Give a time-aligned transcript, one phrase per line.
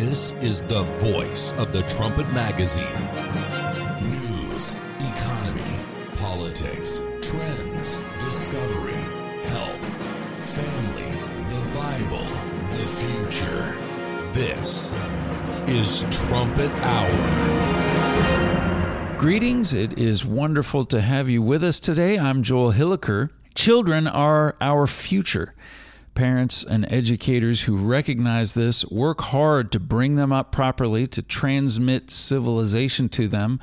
[0.00, 2.86] This is the voice of the Trumpet Magazine.
[4.00, 5.76] News, economy,
[6.16, 8.94] politics, trends, discovery,
[9.44, 9.84] health,
[10.56, 11.12] family,
[11.50, 12.24] the Bible,
[12.70, 13.76] the future.
[14.32, 14.94] This
[15.68, 17.18] is Trumpet Hour.
[19.18, 19.74] Greetings.
[19.74, 22.18] It is wonderful to have you with us today.
[22.18, 23.28] I'm Joel Hilliker.
[23.54, 25.54] Children are our future.
[26.14, 32.10] Parents and educators who recognize this work hard to bring them up properly, to transmit
[32.10, 33.60] civilization to them.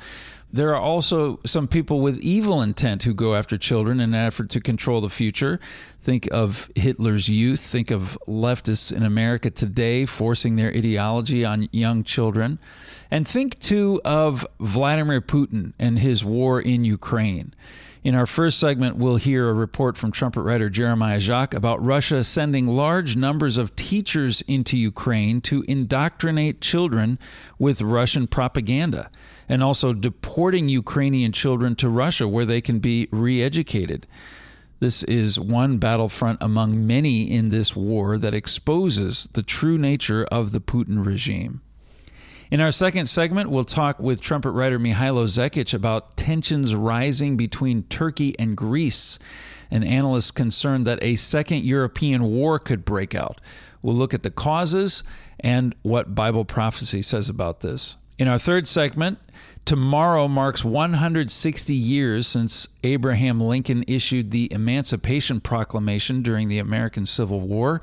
[0.50, 4.48] There are also some people with evil intent who go after children in an effort
[4.50, 5.60] to control the future.
[6.00, 7.60] Think of Hitler's youth.
[7.60, 12.58] Think of leftists in America today forcing their ideology on young children.
[13.10, 17.52] And think too of Vladimir Putin and his war in Ukraine.
[18.08, 22.24] In our first segment, we'll hear a report from trumpet writer Jeremiah Jacques about Russia
[22.24, 27.18] sending large numbers of teachers into Ukraine to indoctrinate children
[27.58, 29.10] with Russian propaganda,
[29.46, 34.06] and also deporting Ukrainian children to Russia where they can be re educated.
[34.80, 40.52] This is one battlefront among many in this war that exposes the true nature of
[40.52, 41.60] the Putin regime.
[42.50, 47.82] In our second segment, we'll talk with trumpet writer Mihailo Zekic about tensions rising between
[47.84, 49.18] Turkey and Greece.
[49.70, 53.38] An analyst concerned that a second European war could break out.
[53.82, 55.04] We'll look at the causes
[55.38, 57.96] and what Bible prophecy says about this.
[58.18, 59.18] In our third segment,
[59.66, 67.40] tomorrow marks 160 years since Abraham Lincoln issued the Emancipation Proclamation during the American Civil
[67.40, 67.82] War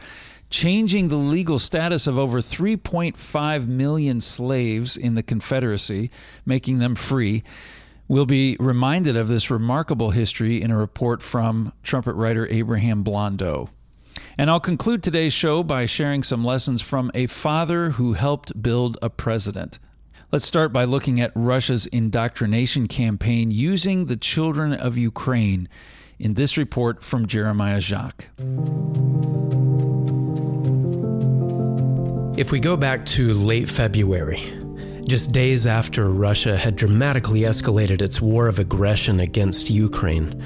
[0.55, 6.09] changing the legal status of over 3.5 million slaves in the Confederacy,
[6.45, 7.43] making them free.
[8.07, 13.67] We'll be reminded of this remarkable history in a report from trumpet writer Abraham Blondeau.
[14.37, 18.97] And I'll conclude today's show by sharing some lessons from a father who helped build
[19.01, 19.77] a president.
[20.31, 25.67] Let's start by looking at Russia's indoctrination campaign using the children of Ukraine
[26.17, 28.29] in this report from Jeremiah Jacques.
[32.37, 34.41] If we go back to late February,
[35.05, 40.43] just days after Russia had dramatically escalated its war of aggression against Ukraine,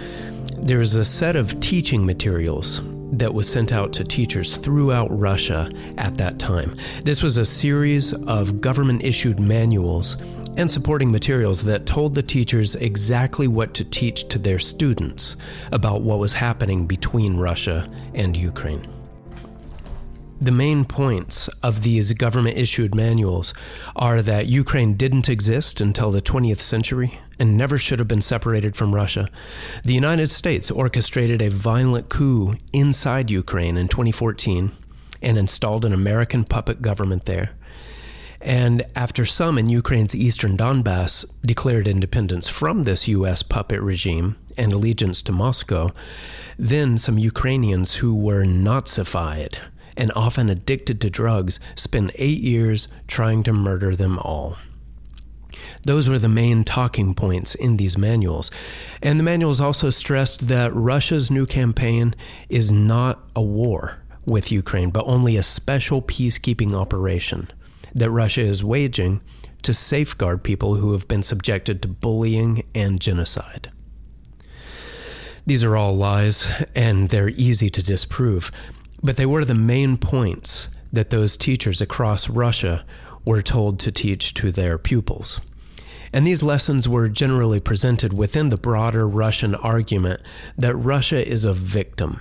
[0.60, 2.84] there was a set of teaching materials
[3.14, 6.76] that was sent out to teachers throughout Russia at that time.
[7.06, 10.22] This was a series of government issued manuals
[10.58, 15.38] and supporting materials that told the teachers exactly what to teach to their students
[15.72, 18.88] about what was happening between Russia and Ukraine.
[20.42, 23.54] The main points of these government issued manuals
[23.94, 28.78] are that Ukraine didn't exist until the 20th century and never should have been separated
[28.78, 29.28] from Russia.
[29.84, 34.72] The United States orchestrated a violent coup inside Ukraine in 2014
[35.22, 37.52] and installed an American puppet government there.
[38.40, 43.44] And after some in Ukraine's eastern Donbass declared independence from this U.S.
[43.44, 45.92] puppet regime and allegiance to Moscow,
[46.58, 49.58] then some Ukrainians who were Nazified
[50.00, 54.58] and often addicted to drugs, spent eight years trying to murder them all.
[55.84, 58.50] Those were the main talking points in these manuals.
[59.02, 62.16] And the manuals also stressed that Russia's new campaign
[62.48, 67.50] is not a war with Ukraine, but only a special peacekeeping operation
[67.94, 69.22] that Russia is waging
[69.64, 73.70] to safeguard people who have been subjected to bullying and genocide.
[75.46, 78.52] These are all lies, and they're easy to disprove.
[79.02, 82.86] But they were the main points that those teachers across Russia
[83.26, 85.40] were told to teach to their pupils.
[86.12, 90.22] And these lessons were generally presented within the broader Russian argument
[90.58, 92.20] that Russia is a victim,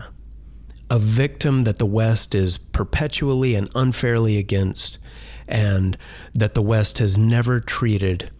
[0.90, 4.98] a victim that the West is perpetually and unfairly against,
[5.46, 5.96] and
[6.34, 8.30] that the West has never treated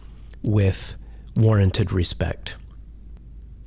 [0.43, 0.95] with
[1.35, 2.55] warranted respect.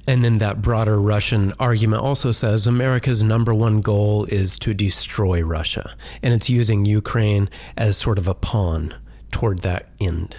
[0.06, 5.42] And then that broader Russian argument also says America's number one goal is to destroy
[5.42, 5.94] Russia.
[6.22, 8.94] And it's using Ukraine as sort of a pawn
[9.30, 10.36] toward that end.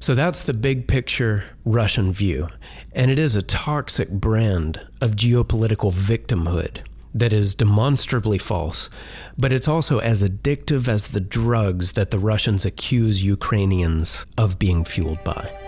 [0.00, 2.48] So that's the big picture Russian view.
[2.92, 6.82] And it is a toxic brand of geopolitical victimhood
[7.14, 8.90] that is demonstrably false,
[9.38, 14.84] but it's also as addictive as the drugs that the Russians accuse Ukrainians of being
[14.84, 15.65] fueled by.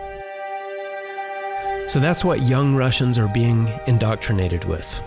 [1.88, 5.02] So that's what young Russians are being indoctrinated with.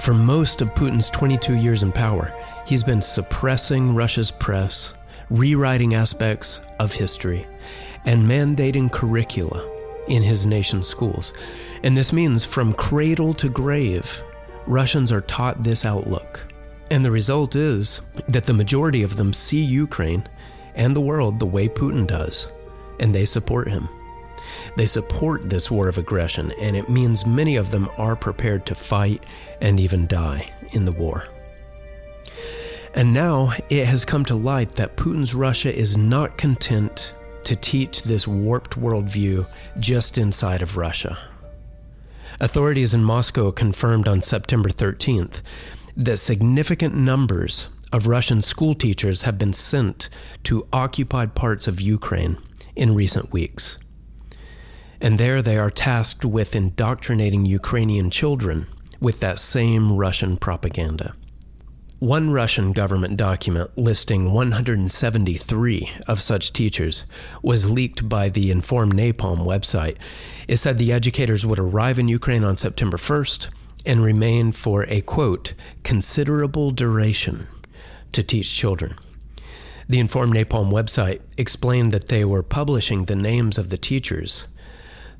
[0.00, 2.34] For most of Putin's 22 years in power,
[2.66, 4.94] he's been suppressing Russia's press,
[5.30, 7.46] rewriting aspects of history,
[8.04, 9.64] and mandating curricula
[10.08, 11.32] in his nation's schools.
[11.84, 14.24] And this means from cradle to grave,
[14.66, 16.52] Russians are taught this outlook
[16.90, 20.28] And the result is that the majority of them see Ukraine
[20.74, 22.52] and the world the way Putin does,
[22.98, 23.88] and they support him.
[24.76, 28.74] They support this war of aggression, and it means many of them are prepared to
[28.74, 29.26] fight
[29.60, 31.24] and even die in the war.
[32.94, 37.14] And now it has come to light that Putin's Russia is not content
[37.44, 39.46] to teach this warped worldview
[39.78, 41.18] just inside of Russia.
[42.40, 45.42] Authorities in Moscow confirmed on September 13th
[45.96, 50.08] that significant numbers of Russian school teachers have been sent
[50.44, 52.38] to occupied parts of Ukraine
[52.74, 53.78] in recent weeks.
[55.02, 58.68] And there they are tasked with indoctrinating Ukrainian children
[59.00, 61.12] with that same Russian propaganda.
[61.98, 67.04] One Russian government document listing 173 of such teachers
[67.42, 69.96] was leaked by the Inform Napalm website.
[70.46, 73.48] It said the educators would arrive in Ukraine on September 1st
[73.84, 77.48] and remain for a quote, considerable duration
[78.12, 78.94] to teach children.
[79.88, 84.46] The Inform Napalm website explained that they were publishing the names of the teachers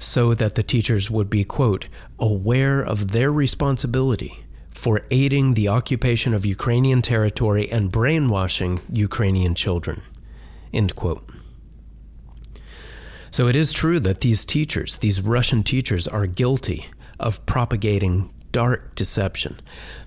[0.03, 1.87] so that the teachers would be, quote,
[2.19, 10.03] aware of their responsibility for aiding the occupation of Ukrainian territory and brainwashing Ukrainian children.
[10.73, 11.29] End quote.
[13.31, 16.87] So it is true that these teachers, these Russian teachers, are guilty
[17.19, 19.59] of propagating dark deception,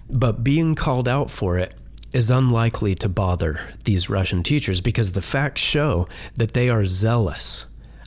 [0.10, 1.74] but being called out for it
[2.12, 7.66] is unlikely to bother these Russian teachers because the facts show that they are zealous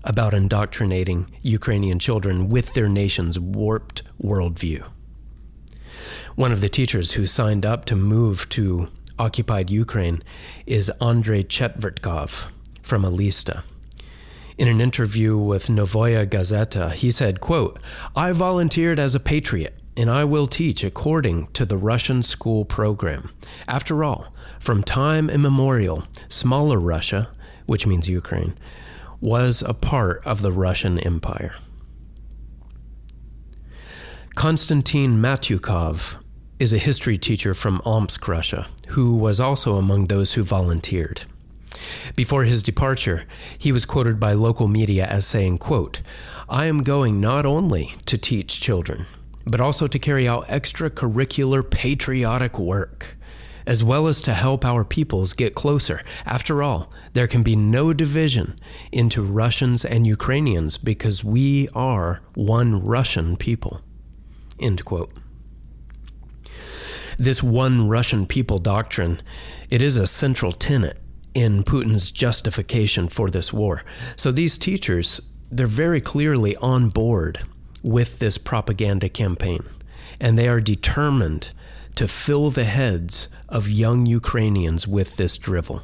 [0.09, 4.85] about indoctrinating Ukrainian children with their nation's warped worldview.
[6.35, 8.89] One of the teachers who signed up to move to
[9.19, 10.23] occupied Ukraine
[10.67, 12.49] is Andrei Chetvertkov
[12.83, 13.63] from Elista.
[14.57, 17.79] In an interview with Novaya Gazeta, he said, quote,
[18.17, 23.31] I volunteered as a patriot and I will teach according to the Russian school program.
[23.67, 27.29] After all, from time immemorial, smaller Russia,
[27.67, 28.57] which means Ukraine,
[29.21, 31.55] was a part of the Russian Empire.
[34.35, 36.17] Konstantin Matyukov
[36.59, 41.23] is a history teacher from Omsk, Russia, who was also among those who volunteered.
[42.17, 43.25] Before his departure,
[43.57, 46.03] he was quoted by local media as saying, quote,
[46.49, 49.07] I am going not only to teach children,
[49.45, 53.18] but also to carry out extracurricular patriotic work,
[53.69, 56.03] as well as to help our peoples get closer.
[56.25, 58.59] After all, there can be no division
[58.91, 63.83] into Russians and Ukrainians because we are one Russian people.
[64.59, 65.13] End quote
[67.19, 69.21] this one Russian people doctrine,
[69.69, 70.99] it is a central tenet
[71.35, 73.83] in Putin's justification for this war.
[74.15, 75.21] So these teachers,
[75.51, 77.41] they're very clearly on board
[77.83, 79.65] with this propaganda campaign,
[80.21, 81.53] and they are determined
[81.99, 85.83] to fill the heads of young Ukrainians with this drivel.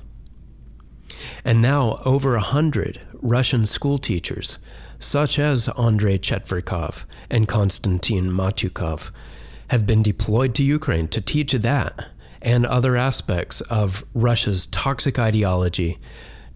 [1.44, 4.60] And now, over a hundred Russian school teachers,
[5.00, 9.10] such as Andrei Chetvertkov and Konstantin Matyukov,
[9.70, 12.06] have been deployed to Ukraine to teach that
[12.40, 15.98] and other aspects of Russia's toxic ideology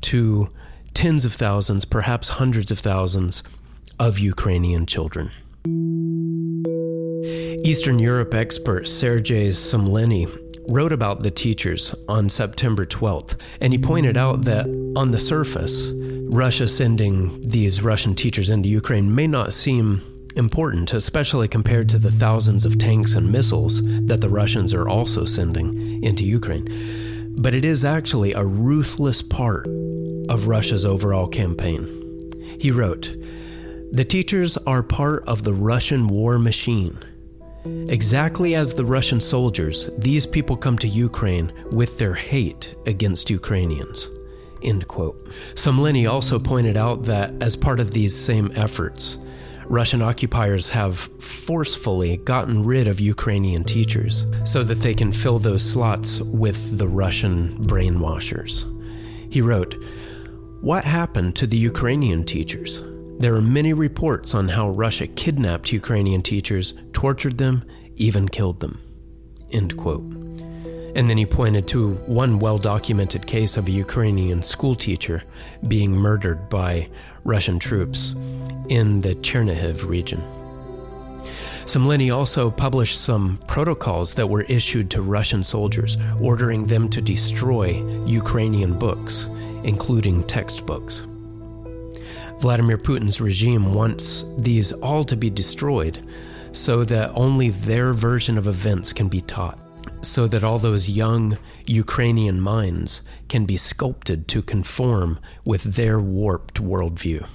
[0.02, 0.50] to
[0.94, 3.42] tens of thousands, perhaps hundreds of thousands
[3.98, 5.32] of Ukrainian children.
[7.64, 10.26] Eastern Europe expert Sergei Sumlenny
[10.68, 14.66] wrote about the teachers on September 12th, and he pointed out that
[14.96, 15.90] on the surface,
[16.30, 20.02] Russia sending these Russian teachers into Ukraine may not seem
[20.36, 25.24] important, especially compared to the thousands of tanks and missiles that the Russians are also
[25.24, 26.68] sending into Ukraine.
[27.38, 29.66] But it is actually a ruthless part
[30.28, 31.86] of Russia's overall campaign.
[32.60, 33.16] He wrote,
[33.90, 36.98] The teachers are part of the Russian war machine.
[37.88, 44.10] Exactly as the Russian soldiers, these people come to Ukraine with their hate against Ukrainians.
[44.62, 45.28] End quote.
[45.54, 49.18] Sumlenny also pointed out that as part of these same efforts,
[49.68, 55.62] Russian occupiers have forcefully gotten rid of Ukrainian teachers so that they can fill those
[55.62, 58.64] slots with the Russian brainwashers.
[59.30, 59.82] He wrote,
[60.60, 62.82] What happened to the Ukrainian teachers?
[63.18, 67.64] There are many reports on how Russia kidnapped Ukrainian teachers, tortured them,
[67.96, 68.80] even killed them.
[69.50, 70.04] End quote.
[70.94, 75.24] And then he pointed to one well documented case of a Ukrainian schoolteacher
[75.66, 76.88] being murdered by
[77.24, 78.14] Russian troops
[78.68, 80.22] in the Chernihiv region.
[81.64, 87.84] Sumlenny also published some protocols that were issued to Russian soldiers, ordering them to destroy
[88.06, 89.28] Ukrainian books,
[89.64, 91.08] including textbooks.
[92.40, 96.06] Vladimir Putin's regime wants these all to be destroyed
[96.52, 99.58] so that only their version of events can be taught.
[100.02, 106.62] so that all those young Ukrainian minds can be sculpted to conform with their warped
[106.62, 107.26] worldview.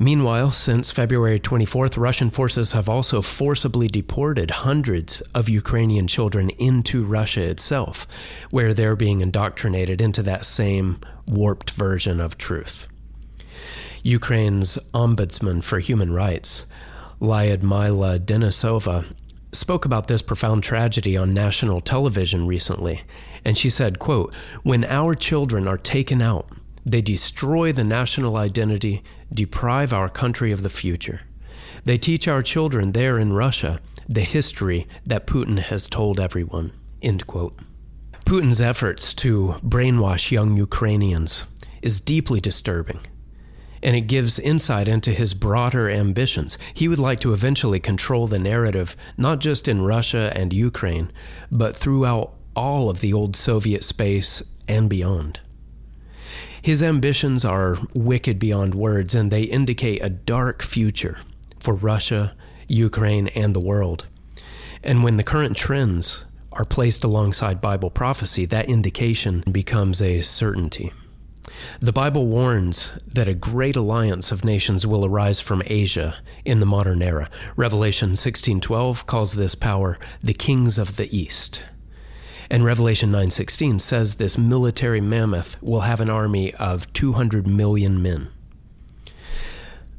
[0.00, 7.04] Meanwhile, since February 24th, Russian forces have also forcibly deported hundreds of Ukrainian children into
[7.04, 8.06] Russia itself,
[8.50, 12.87] where they're being indoctrinated into that same warped version of truth.
[14.02, 16.66] Ukraine's ombudsman for human rights,
[17.20, 19.04] Lyudmila Denisova,
[19.52, 23.02] spoke about this profound tragedy on national television recently,
[23.44, 26.50] and she said, quote, "When our children are taken out,
[26.84, 29.02] they destroy the national identity,
[29.32, 31.22] deprive our country of the future.
[31.84, 36.72] They teach our children there in Russia the history that Putin has told everyone.
[37.02, 37.58] End quote.
[38.24, 41.46] Putin's efforts to brainwash young Ukrainians
[41.82, 43.00] is deeply disturbing,
[43.82, 46.58] and it gives insight into his broader ambitions.
[46.74, 51.10] He would like to eventually control the narrative, not just in Russia and Ukraine,
[51.50, 55.40] but throughout all of the old Soviet space and beyond.
[56.60, 61.18] His ambitions are wicked beyond words, and they indicate a dark future
[61.60, 62.34] for Russia,
[62.66, 64.06] Ukraine, and the world.
[64.82, 70.92] And when the current trends are placed alongside Bible prophecy, that indication becomes a certainty.
[71.80, 76.66] The Bible warns that a great alliance of nations will arise from Asia in the
[76.66, 77.28] modern era.
[77.56, 81.64] Revelation 16:12 calls this power the kings of the east.
[82.50, 88.28] And Revelation 9:16 says this military mammoth will have an army of 200 million men.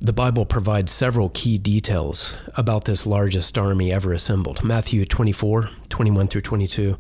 [0.02, 4.64] The Bible provides several key details about this largest army ever assembled.
[4.64, 6.98] Matthew 24, 21 through 22,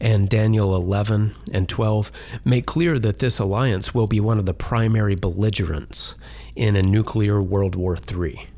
[0.00, 2.10] and Daniel 11 and 12
[2.44, 6.16] make clear that this alliance will be one of the primary belligerents
[6.56, 8.48] in a nuclear World War III.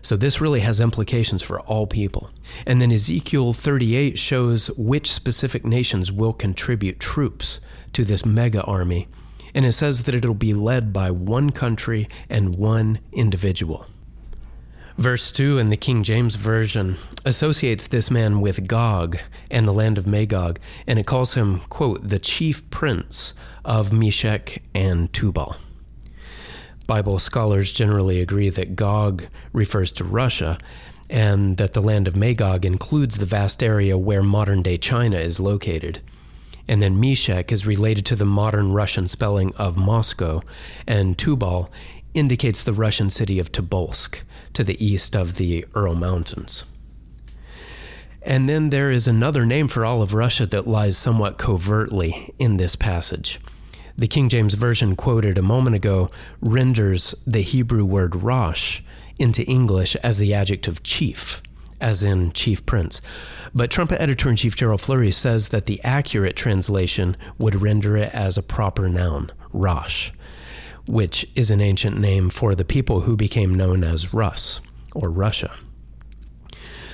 [0.00, 2.30] So this really has implications for all people.
[2.64, 7.60] And then Ezekiel 38 shows which specific nations will contribute troops
[7.92, 9.08] to this mega army.
[9.54, 13.86] And it says that it'll be led by one country and one individual.
[14.98, 19.18] Verse 2 in the King James Version associates this man with Gog
[19.50, 24.62] and the land of Magog, and it calls him, quote, the chief prince of Meshech
[24.74, 25.56] and Tubal.
[26.86, 30.58] Bible scholars generally agree that Gog refers to Russia
[31.10, 35.38] and that the land of Magog includes the vast area where modern day China is
[35.38, 36.00] located.
[36.68, 40.42] And then Meshech is related to the modern Russian spelling of Moscow,
[40.86, 41.70] and Tubal
[42.14, 44.22] indicates the Russian city of Tobolsk
[44.54, 46.64] to the east of the Ural Mountains.
[48.22, 52.56] And then there is another name for all of Russia that lies somewhat covertly in
[52.56, 53.38] this passage.
[53.96, 58.80] The King James Version quoted a moment ago renders the Hebrew word Rosh
[59.18, 61.40] into English as the adjective chief,
[61.80, 63.00] as in chief prince.
[63.54, 68.14] But Trumpet editor in chief Gerald Flurry says that the accurate translation would render it
[68.14, 70.10] as a proper noun, Rosh,
[70.86, 74.60] which is an ancient name for the people who became known as Rus
[74.94, 75.52] or Russia.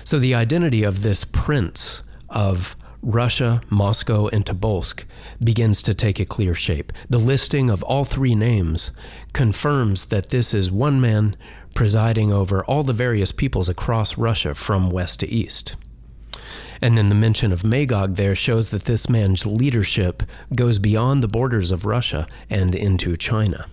[0.04, 5.04] So the identity of this prince of Russia, Moscow, and Tobolsk
[5.42, 6.92] begins to take a clear shape.
[7.10, 8.92] The listing of all three names
[9.32, 11.36] confirms that this is one man
[11.74, 15.76] presiding over all the various peoples across Russia from west to east.
[16.80, 20.24] And then the mention of Magog there shows that this man's leadership
[20.54, 23.66] goes beyond the borders of Russia and into China.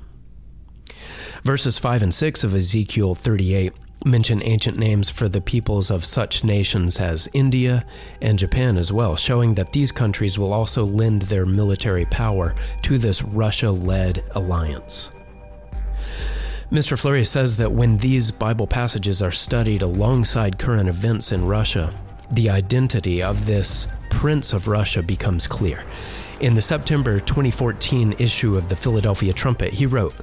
[1.44, 3.74] Verses 5 and 6 of Ezekiel 38
[4.06, 7.86] mention ancient names for the peoples of such nations as India
[8.22, 12.98] and Japan as well, showing that these countries will also lend their military power to
[12.98, 15.12] this Russia led alliance.
[16.72, 17.00] Mr.
[17.00, 21.92] Flurry says that when these Bible passages are studied alongside current events in Russia,
[22.30, 25.84] the identity of this Prince of Russia becomes clear.
[26.42, 30.14] In the September 2014 issue of the Philadelphia Trumpet, he wrote,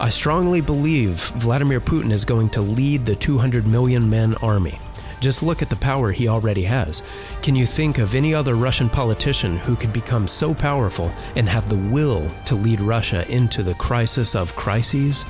[0.00, 4.78] I strongly believe Vladimir Putin is going to lead the 200 million man army.
[5.20, 7.02] Just look at the power he already has.
[7.42, 11.68] Can you think of any other Russian politician who could become so powerful and have
[11.68, 15.26] the will to lead Russia into the crisis of crises?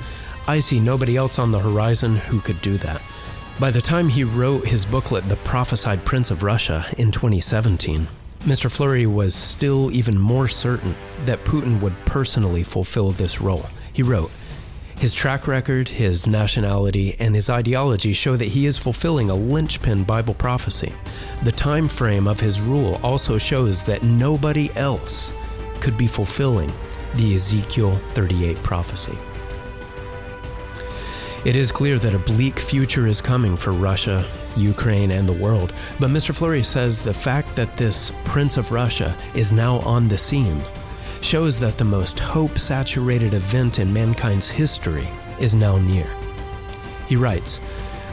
[0.47, 3.01] I see nobody else on the horizon who could do that.
[3.59, 8.07] By the time he wrote his booklet, The Prophesied Prince of Russia, in 2017,
[8.41, 8.71] Mr.
[8.71, 13.65] Flurry was still even more certain that Putin would personally fulfill this role.
[13.91, 14.31] He wrote,
[14.99, 20.03] his track record, his nationality, and his ideology show that he is fulfilling a linchpin
[20.03, 20.91] Bible prophecy.
[21.43, 25.33] The time frame of his rule also shows that nobody else
[25.81, 26.71] could be fulfilling
[27.15, 29.15] the Ezekiel 38 prophecy.
[31.47, 34.25] It is clear that a bleak future is coming for Russia,
[34.57, 35.71] Ukraine and the world.
[35.97, 36.35] But Mr.
[36.35, 40.61] Flurry says the fact that this Prince of Russia is now on the scene
[41.21, 45.07] shows that the most hope saturated event in mankind's history
[45.39, 46.09] is now near.
[47.07, 47.61] He writes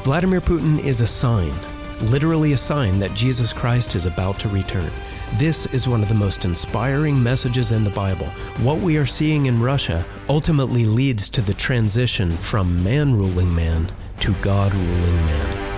[0.04, 1.54] Vladimir Putin is a sign,
[2.02, 4.92] literally a sign that Jesus Christ is about to return.
[5.36, 8.26] This is one of the most inspiring messages in the Bible.
[8.62, 13.90] What we are seeing in Russia ultimately leads to the transition from man ruling man
[14.20, 15.74] to God ruling man.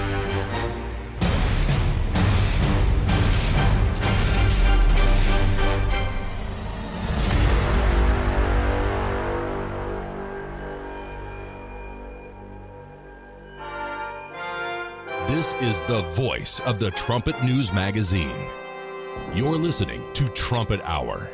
[15.26, 18.36] This is the voice of the Trumpet News Magazine.
[19.34, 21.28] You're listening to Trumpet Hour.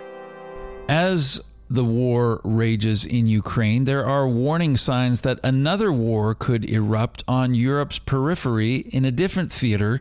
[0.89, 7.25] As the war rages in Ukraine, there are warning signs that another war could erupt
[7.27, 10.01] on Europe's periphery in a different theater,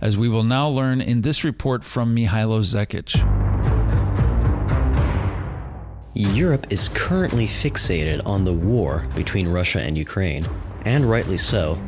[0.00, 3.14] as we will now learn in this report from Mihailo Zekic.
[6.14, 10.46] Europe is currently fixated on the war between Russia and Ukraine,
[10.84, 11.78] and rightly so.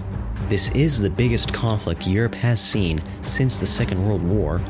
[0.48, 4.60] This is the biggest conflict Europe has seen since the Second World War.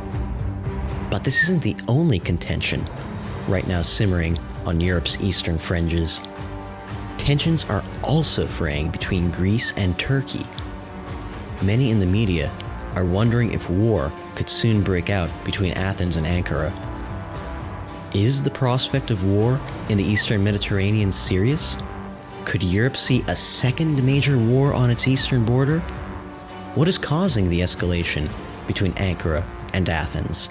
[1.14, 2.85] But this isn't the only contention
[3.47, 6.21] right now simmering on Europe's eastern fringes.
[7.18, 10.44] Tensions are also fraying between Greece and Turkey.
[11.62, 12.50] Many in the media
[12.97, 16.73] are wondering if war could soon break out between Athens and Ankara.
[18.12, 21.76] Is the prospect of war in the eastern Mediterranean serious?
[22.44, 25.78] Could Europe see a second major war on its eastern border?
[26.75, 28.28] What is causing the escalation
[28.66, 30.49] between Ankara and Athens?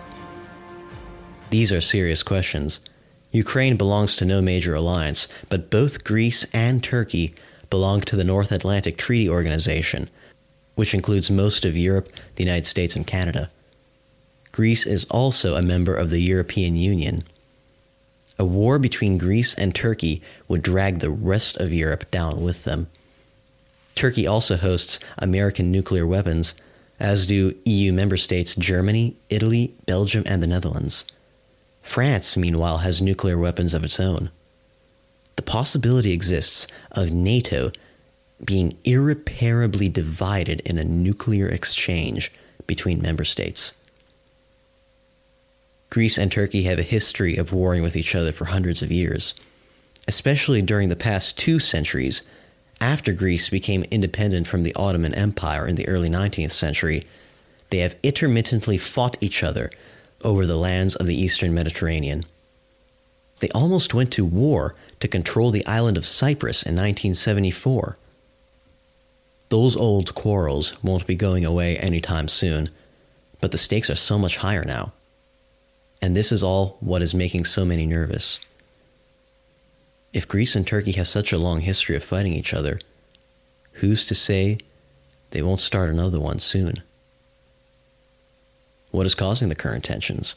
[1.53, 2.79] These are serious questions.
[3.31, 7.36] Ukraine belongs to no major alliance, but both Greece and Turkey
[7.69, 10.10] belong to the North Atlantic Treaty Organization,
[10.74, 13.51] which includes most of Europe, the United States, and Canada.
[14.51, 17.24] Greece is also a member of the European Union.
[18.39, 22.87] A war between Greece and Turkey would drag the rest of Europe down with them.
[23.94, 26.55] Turkey also hosts American nuclear weapons,
[27.00, 31.05] as do EU member states Germany, Italy, Belgium, and the Netherlands.
[31.83, 34.31] France, meanwhile, has nuclear weapons of its own.
[35.35, 37.72] The possibility exists of NATO
[38.43, 42.31] being irreparably divided in a nuclear exchange
[42.65, 43.77] between member states.
[45.89, 49.35] Greece and Turkey have a history of warring with each other for hundreds of years,
[50.07, 52.24] especially during the past two centuries.
[52.81, 57.03] After Greece became independent from the Ottoman Empire in the early 19th century,
[57.69, 59.69] they have intermittently fought each other
[60.24, 62.25] over the lands of the eastern Mediterranean.
[63.40, 67.98] They almost went to war to control the island of Cyprus in 1974.
[69.50, 72.70] Those old quarrels won't be going away anytime soon,
[73.42, 74.94] but the stakes are so much higher now.
[76.01, 78.40] And this is all what is making so many nervous.
[80.14, 82.79] If Greece and Turkey have such a long history of fighting each other,
[83.74, 84.59] who's to say
[85.31, 86.83] they won't start another one soon?
[88.94, 90.36] What is causing the current tensions?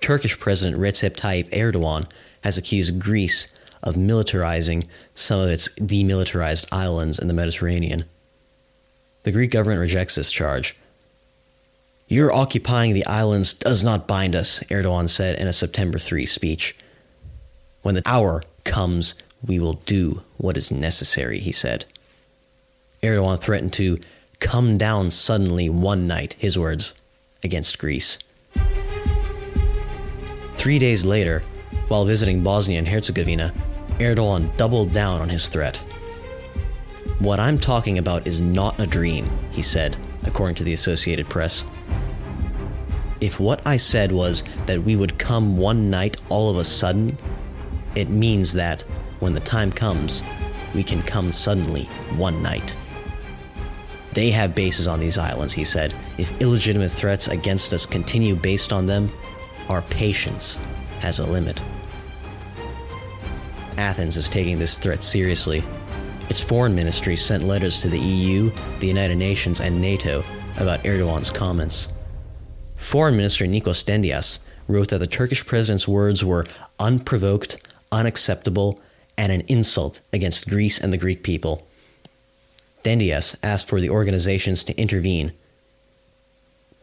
[0.00, 2.10] Turkish President Recep Tayyip Erdogan
[2.42, 3.46] has accused Greece
[3.82, 8.04] of militarizing some of its demilitarized islands in the Mediterranean.
[9.22, 10.74] The Greek government rejects this charge,
[12.08, 16.74] your occupying the islands does not bind us, Erdogan said in a September 3 speech.
[17.82, 19.14] When the hour comes,
[19.46, 21.84] we will do what is necessary, he said.
[23.02, 23.98] Erdogan threatened to
[24.40, 26.94] come down suddenly one night, his words,
[27.42, 28.18] against Greece.
[30.54, 31.42] Three days later,
[31.88, 33.52] while visiting Bosnia and Herzegovina,
[33.98, 35.78] Erdogan doubled down on his threat.
[37.18, 41.64] What I'm talking about is not a dream, he said, according to the Associated Press.
[43.20, 47.16] If what I said was that we would come one night all of a sudden,
[47.96, 48.82] it means that
[49.18, 50.22] when the time comes,
[50.74, 51.84] we can come suddenly
[52.16, 52.76] one night.
[54.18, 55.94] They have bases on these islands, he said.
[56.18, 59.12] If illegitimate threats against us continue based on them,
[59.68, 60.58] our patience
[60.98, 61.62] has a limit.
[63.76, 65.62] Athens is taking this threat seriously.
[66.28, 68.50] Its foreign ministry sent letters to the EU,
[68.80, 70.24] the United Nations, and NATO
[70.58, 71.92] about Erdogan's comments.
[72.74, 76.44] Foreign Minister Nikos Dendias wrote that the Turkish president's words were
[76.80, 78.80] unprovoked, unacceptable,
[79.16, 81.67] and an insult against Greece and the Greek people.
[82.82, 85.32] Dendias asked for the organizations to intervene.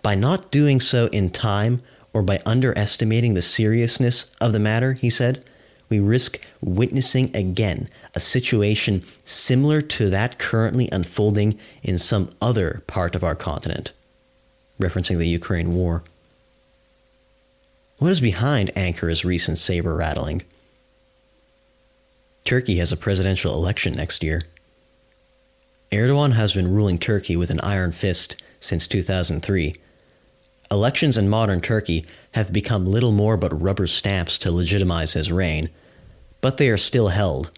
[0.02, 1.82] By not doing so in time
[2.14, 5.44] or by underestimating the seriousness of the matter, he said,
[5.90, 13.16] we risk witnessing again a situation similar to that currently unfolding in some other part
[13.16, 13.94] of our continent,
[14.80, 16.04] referencing the Ukraine war.
[18.00, 20.42] What is behind Ankara's recent saber rattling?
[22.44, 24.44] Turkey has a presidential election next year.
[25.96, 29.76] Erdogan has been ruling Turkey with an iron fist since 2003.
[30.70, 35.70] Elections in modern Turkey have become little more but rubber stamps to legitimize his reign,
[36.42, 37.50] but they are still held,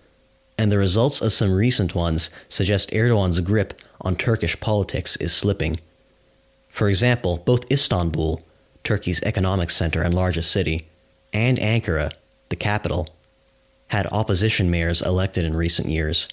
[0.58, 5.80] and the results of some recent ones suggest Erdogan's grip on Turkish politics is slipping.
[6.70, 8.44] For example, both Istanbul,
[8.84, 10.88] Turkey's economic center and largest city,
[11.34, 12.12] and Ankara,
[12.50, 13.08] the capital,
[13.88, 16.28] had opposition mayors elected in recent years.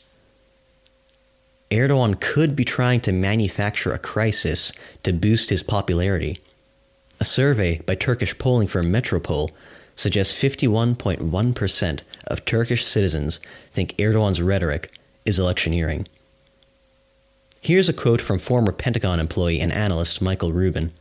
[1.74, 6.38] Erdogan could be trying to manufacture a crisis to boost his popularity.
[7.18, 9.50] A survey by Turkish polling firm Metropol
[9.96, 13.40] suggests 51.1% of Turkish citizens
[13.72, 14.92] think Erdogan's rhetoric
[15.24, 16.06] is electioneering.
[17.60, 20.92] Here's a quote from former Pentagon employee and analyst Michael Rubin.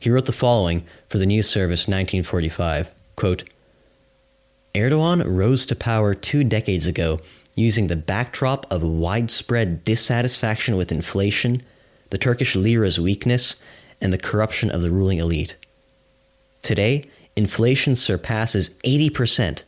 [0.00, 3.44] He wrote the following for the news service 1945 quote,
[4.74, 7.20] Erdogan rose to power two decades ago
[7.54, 11.62] using the backdrop of widespread dissatisfaction with inflation,
[12.10, 13.56] the Turkish lira's weakness,
[14.00, 15.56] and the corruption of the ruling elite.
[16.62, 17.04] Today,
[17.36, 19.64] inflation surpasses 80%.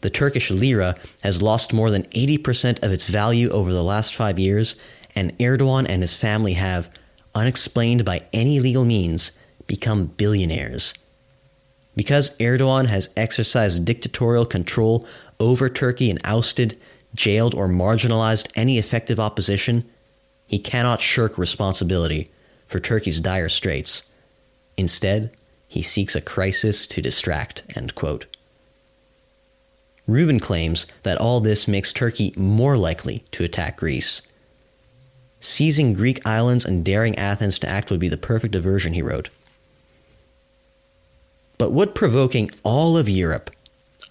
[0.00, 4.38] The Turkish lira has lost more than 80% of its value over the last five
[4.38, 4.76] years,
[5.14, 6.90] and Erdogan and his family have,
[7.34, 9.32] unexplained by any legal means,
[9.66, 10.94] become billionaires.
[11.96, 15.06] Because Erdogan has exercised dictatorial control
[15.38, 16.78] over Turkey and ousted,
[17.14, 19.84] jailed, or marginalized any effective opposition,
[20.46, 22.30] he cannot shirk responsibility
[22.66, 24.10] for Turkey's dire straits.
[24.76, 25.30] Instead,
[25.68, 27.62] he seeks a crisis to distract.
[27.76, 28.26] End quote.
[30.06, 34.22] Rubin claims that all this makes Turkey more likely to attack Greece.
[35.38, 39.30] Seizing Greek islands and daring Athens to act would be the perfect diversion, he wrote.
[41.58, 43.50] But would provoking all of Europe,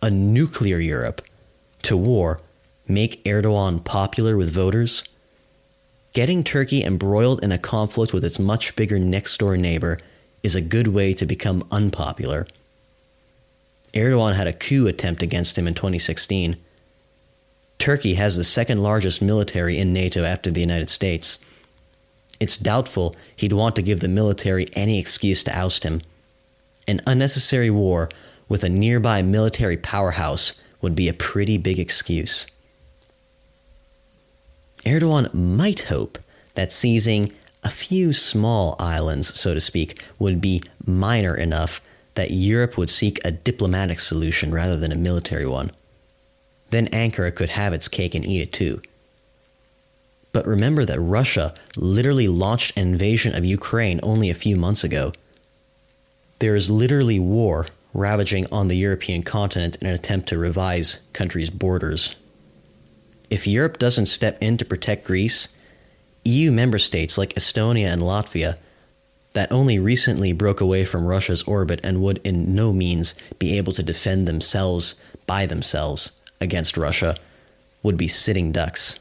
[0.01, 1.21] a nuclear Europe,
[1.83, 2.39] to war
[2.89, 5.03] make Erdogan popular with voters?
[6.13, 9.99] Getting Turkey embroiled in a conflict with its much bigger next door neighbor
[10.41, 12.47] is a good way to become unpopular.
[13.93, 16.57] Erdogan had a coup attempt against him in 2016.
[17.77, 21.39] Turkey has the second largest military in NATO after the United States.
[22.39, 26.01] It's doubtful he'd want to give the military any excuse to oust him.
[26.87, 28.09] An unnecessary war
[28.47, 32.47] with a nearby military powerhouse would be a pretty big excuse.
[34.85, 36.17] Erdogan might hope
[36.55, 37.31] that seizing
[37.63, 41.81] a few small islands, so to speak, would be minor enough
[42.15, 45.71] that Europe would seek a diplomatic solution rather than a military one.
[46.69, 48.81] Then Ankara could have its cake and eat it too.
[50.31, 55.13] But remember that Russia literally launched an invasion of Ukraine only a few months ago.
[56.39, 61.49] There is literally war ravaging on the European continent in an attempt to revise countries'
[61.49, 62.15] borders.
[63.29, 65.49] If Europe doesn't step in to protect Greece,
[66.25, 68.57] EU member states like Estonia and Latvia,
[69.33, 73.73] that only recently broke away from Russia's orbit and would in no means be able
[73.73, 74.95] to defend themselves
[75.27, 77.15] by themselves against Russia,
[77.83, 78.99] would be sitting ducks.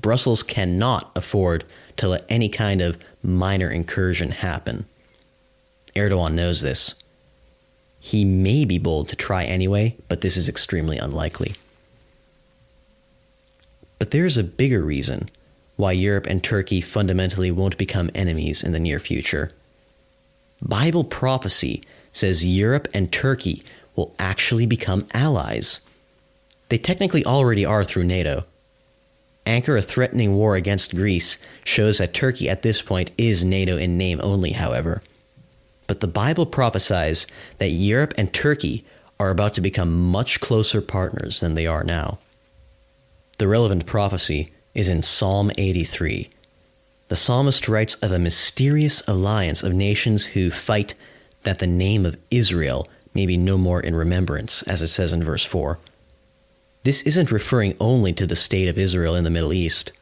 [0.00, 1.64] Brussels cannot afford
[1.98, 4.86] to let any kind of minor incursion happen.
[5.94, 6.94] Erdogan knows this.
[8.00, 11.54] He may be bold to try anyway, but this is extremely unlikely.
[14.02, 15.28] But there is a bigger reason
[15.76, 19.52] why Europe and Turkey fundamentally won't become enemies in the near future.
[20.60, 23.62] Bible prophecy says Europe and Turkey
[23.94, 25.82] will actually become allies.
[26.68, 28.44] They technically already are through NATO.
[29.46, 34.18] Ankara threatening war against Greece shows that Turkey at this point is NATO in name
[34.20, 35.00] only, however
[35.86, 38.84] but the Bible prophesies that Europe and Turkey
[39.20, 42.18] are about to become much closer partners than they are now.
[43.38, 46.30] The relevant prophecy is in Psalm 83.
[47.08, 50.94] The psalmist writes of a mysterious alliance of nations who fight
[51.42, 55.22] that the name of Israel may be no more in remembrance, as it says in
[55.22, 55.78] verse 4.
[56.84, 59.92] This isn't referring only to the state of Israel in the Middle East.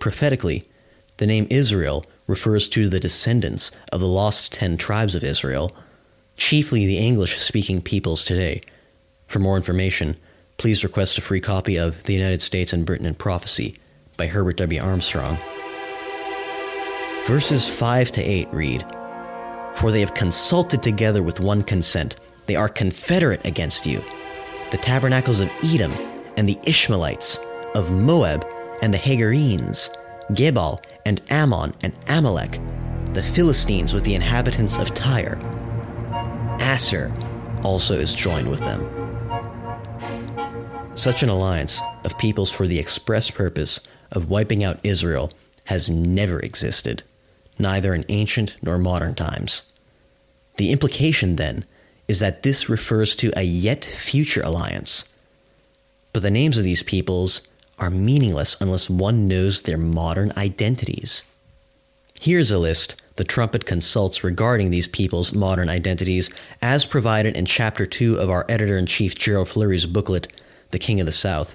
[0.00, 0.64] Prophetically,
[1.18, 5.74] the name Israel refers to the descendants of the lost ten tribes of Israel,
[6.36, 8.62] chiefly the English speaking peoples today.
[9.26, 10.16] For more information,
[10.62, 13.76] please request a free copy of The United States and Britain in Prophecy
[14.16, 14.80] by Herbert W.
[14.80, 15.36] Armstrong.
[17.26, 18.84] Verses 5 to 8 read
[19.74, 22.14] For they have consulted together with one consent,
[22.46, 24.04] they are confederate against you.
[24.70, 25.90] the tabernacles of Edom
[26.36, 27.40] and the Ishmaelites,
[27.74, 28.46] of Moab
[28.82, 29.90] and the Hagarenes,
[30.30, 32.60] Gebal and Ammon and Amalek,
[33.14, 35.40] the Philistines with the inhabitants of Tyre.
[36.60, 37.10] Asshur
[37.64, 39.01] also is joined with them.
[40.94, 45.32] Such an alliance of peoples for the express purpose of wiping out Israel
[45.64, 47.02] has never existed,
[47.58, 49.62] neither in ancient nor modern times.
[50.58, 51.64] The implication, then,
[52.08, 55.08] is that this refers to a yet future alliance.
[56.12, 57.40] But the names of these peoples
[57.78, 61.24] are meaningless unless one knows their modern identities.
[62.20, 67.86] Here's a list the trumpet consults regarding these people's modern identities, as provided in Chapter
[67.86, 70.28] 2 of our editor in chief Gerald Flurry's booklet,
[70.72, 71.54] The King of the South.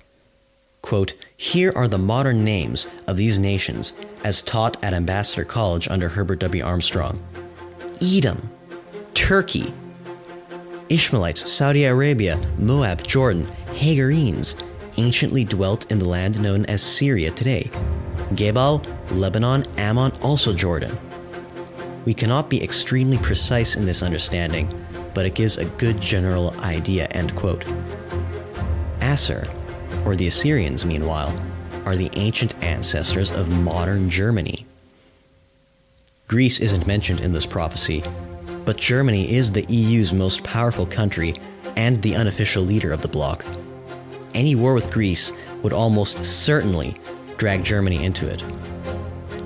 [0.84, 6.08] Quote, Here are the modern names of these nations as taught at Ambassador College under
[6.08, 6.63] Herbert W.
[6.63, 7.19] Armstrong
[7.99, 8.49] Edom,
[9.15, 9.73] Turkey,
[10.89, 14.62] Ishmaelites, Saudi Arabia, Moab, Jordan, Hagarenes,
[14.97, 17.71] anciently dwelt in the land known as Syria today.
[18.34, 20.95] Gebal, Lebanon, Ammon, also Jordan.
[22.06, 24.71] We cannot be extremely precise in this understanding,
[25.15, 27.08] but it gives a good general idea.
[27.08, 27.65] End quote.
[29.07, 29.47] Asshur,
[30.05, 31.33] or the Assyrians, meanwhile,
[31.85, 34.65] are the ancient ancestors of modern Germany.
[36.27, 38.03] Greece isn't mentioned in this prophecy,
[38.65, 41.35] but Germany is the EU's most powerful country
[41.77, 43.45] and the unofficial leader of the bloc.
[44.33, 45.31] Any war with Greece
[45.63, 46.99] would almost certainly
[47.37, 48.43] drag Germany into it.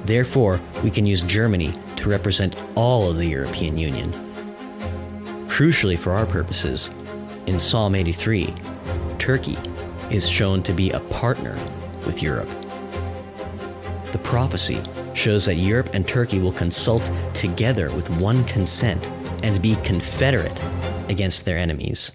[0.08, 4.12] Therefore, we can use Germany to represent all of the European Union.
[5.46, 6.90] Crucially for our purposes,
[7.46, 8.56] in Psalm 83,
[9.22, 9.56] Turkey
[10.10, 11.56] is shown to be a partner
[12.08, 12.50] with Europe.
[14.14, 14.82] The prophecy
[15.14, 19.08] shows that Europe and Turkey will consult together with one consent
[19.44, 20.60] and be confederate
[21.08, 22.14] against their enemies.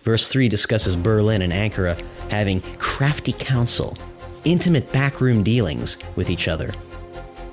[0.00, 1.98] Verse 3 discusses Berlin and Ankara
[2.30, 3.96] having crafty counsel,
[4.44, 6.74] intimate backroom dealings with each other.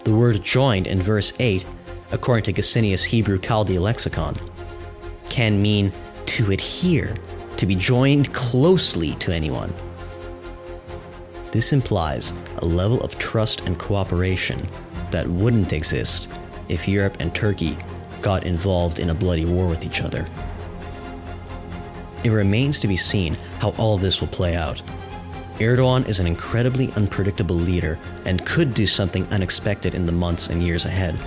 [0.03, 1.65] The word joined in verse 8,
[2.11, 4.37] according to Gesenius Hebrew Chaldee lexicon,
[5.29, 5.93] can mean
[6.25, 7.15] to adhere,
[7.57, 9.73] to be joined closely to anyone.
[11.51, 14.67] This implies a level of trust and cooperation
[15.11, 16.29] that wouldn't exist
[16.67, 17.77] if Europe and Turkey
[18.21, 20.25] got involved in a bloody war with each other.
[22.23, 24.81] It remains to be seen how all this will play out.
[25.59, 30.61] Erdogan is an incredibly unpredictable leader and could do something unexpected in the months and
[30.61, 31.17] years ahead.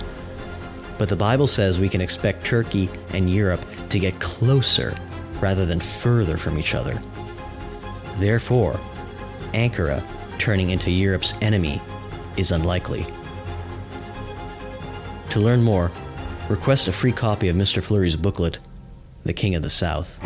[0.99, 4.93] But the Bible says we can expect Turkey and Europe to get closer
[5.41, 7.01] rather than further from each other.
[8.17, 8.79] Therefore,
[9.53, 10.03] Ankara
[10.37, 11.81] turning into Europe's enemy
[12.37, 13.05] is unlikely.
[15.31, 15.91] To learn more,
[16.49, 17.83] request a free copy of Mr.
[17.83, 18.59] Flurry's booklet,
[19.23, 20.19] The King of the South.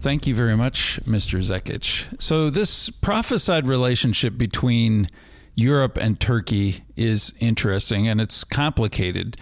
[0.00, 1.40] Thank you very much, Mr.
[1.40, 2.20] Zekic.
[2.20, 5.08] So, this prophesied relationship between
[5.54, 9.36] Europe and Turkey is interesting and it's complicated.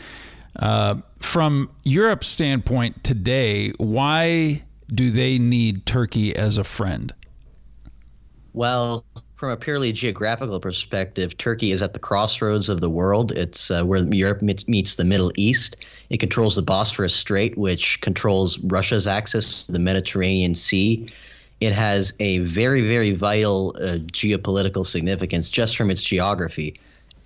[0.59, 7.15] Uh, from Europe's standpoint today, why do they need Turkey as a friend?
[8.53, 9.05] Well,
[9.39, 13.31] from a purely geographical perspective, Turkey is at the crossroads of the world.
[13.33, 15.77] It's uh, where Europe meets the Middle East.
[16.11, 21.09] It controls the Bosphorus Strait, which controls Russia's access to the Mediterranean Sea.
[21.61, 26.79] It has a very, very vital uh, geopolitical significance just from its geography.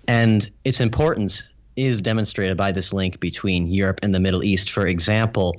[0.07, 4.71] And its importance is demonstrated by this link between Europe and the Middle East.
[4.71, 5.57] For example,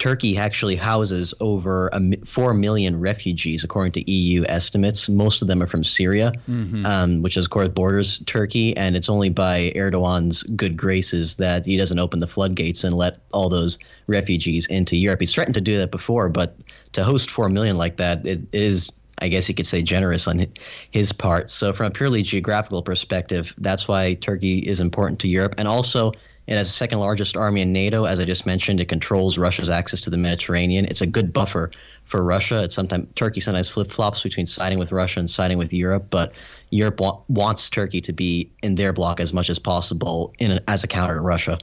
[0.00, 5.08] Turkey actually houses over a, 4 million refugees, according to EU estimates.
[5.08, 6.84] Most of them are from Syria, mm-hmm.
[6.86, 8.74] um, which, of course, borders Turkey.
[8.76, 13.18] And it's only by Erdogan's good graces that he doesn't open the floodgates and let
[13.32, 15.20] all those refugees into Europe.
[15.20, 16.56] He's threatened to do that before, but
[16.94, 18.90] to host 4 million like that, it, it is
[19.22, 20.46] I guess you could say generous on
[20.92, 21.50] his part.
[21.50, 25.56] So, from a purely geographical perspective, that's why Turkey is important to Europe.
[25.58, 26.12] And also,
[26.46, 28.04] it has the second largest army in NATO.
[28.04, 30.84] As I just mentioned, it controls Russia's access to the Mediterranean.
[30.84, 31.70] It's a good buffer
[32.04, 32.64] for Russia.
[32.64, 36.32] It's sometimes Turkey sometimes flip flops between siding with Russia and siding with Europe, but
[36.70, 40.82] Europe wa- wants Turkey to be in their bloc as much as possible in as
[40.82, 41.58] a counter to Russia.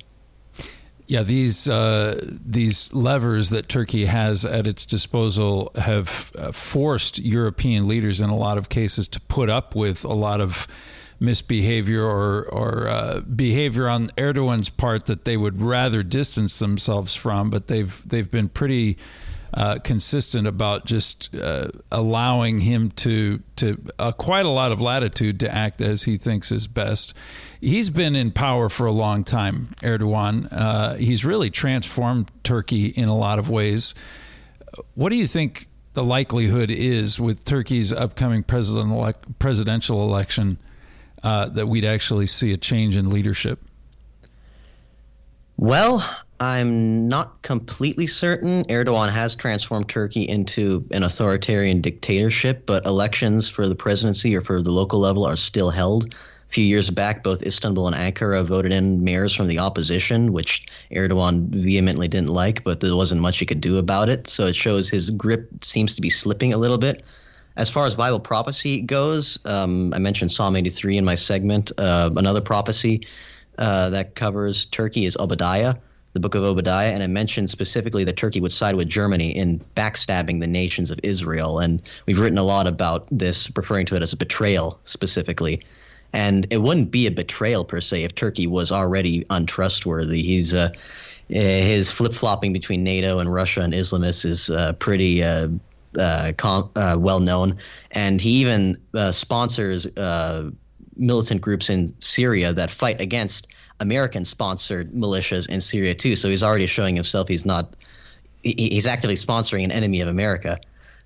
[1.08, 7.88] Yeah, these uh, these levers that Turkey has at its disposal have uh, forced European
[7.88, 10.68] leaders, in a lot of cases, to put up with a lot of
[11.20, 17.50] misbehavior or, or uh, behavior on Erdogan's part that they would rather distance themselves from,
[17.50, 18.98] but they've they've been pretty
[19.54, 25.40] uh, consistent about just uh, allowing him to to uh, quite a lot of latitude
[25.40, 27.14] to act as he thinks is best.
[27.60, 30.48] He's been in power for a long time, Erdogan.
[30.52, 33.96] Uh, he's really transformed Turkey in a lot of ways.
[34.94, 40.60] What do you think the likelihood is with Turkey's upcoming president elect- presidential election
[41.24, 43.60] uh, that we'd actually see a change in leadership?
[45.58, 46.08] Well,
[46.40, 48.64] I'm not completely certain.
[48.66, 54.62] Erdogan has transformed Turkey into an authoritarian dictatorship, but elections for the presidency or for
[54.62, 56.14] the local level are still held.
[56.14, 60.68] A few years back, both Istanbul and Ankara voted in mayors from the opposition, which
[60.92, 64.28] Erdogan vehemently didn't like, but there wasn't much he could do about it.
[64.28, 67.04] So it shows his grip seems to be slipping a little bit.
[67.58, 71.72] As far as Bible prophecy goes, um, I mentioned Psalm 83 in my segment.
[71.80, 73.02] Uh, another prophecy
[73.58, 75.74] uh, that covers Turkey is Obadiah,
[76.14, 79.58] the book of Obadiah, and I mentioned specifically that Turkey would side with Germany in
[79.76, 81.58] backstabbing the nations of Israel.
[81.58, 85.64] And we've written a lot about this, referring to it as a betrayal specifically.
[86.14, 90.22] And it wouldn't be a betrayal per se if Turkey was already untrustworthy.
[90.22, 90.70] He's uh,
[91.28, 95.50] his flip flopping between NATO and Russia and Islamists is uh, pretty uh,
[95.98, 97.58] uh, com- uh, well known,
[97.92, 100.50] and he even uh, sponsors uh,
[100.96, 103.48] militant groups in Syria that fight against
[103.80, 106.16] American-sponsored militias in Syria too.
[106.16, 107.76] So he's already showing himself he's not
[108.44, 110.60] he's actively sponsoring an enemy of America.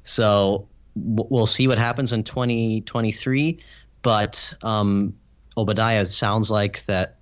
[0.03, 3.59] So we'll see what happens in 2023.
[4.01, 5.13] But um,
[5.57, 7.17] Obadiah sounds like that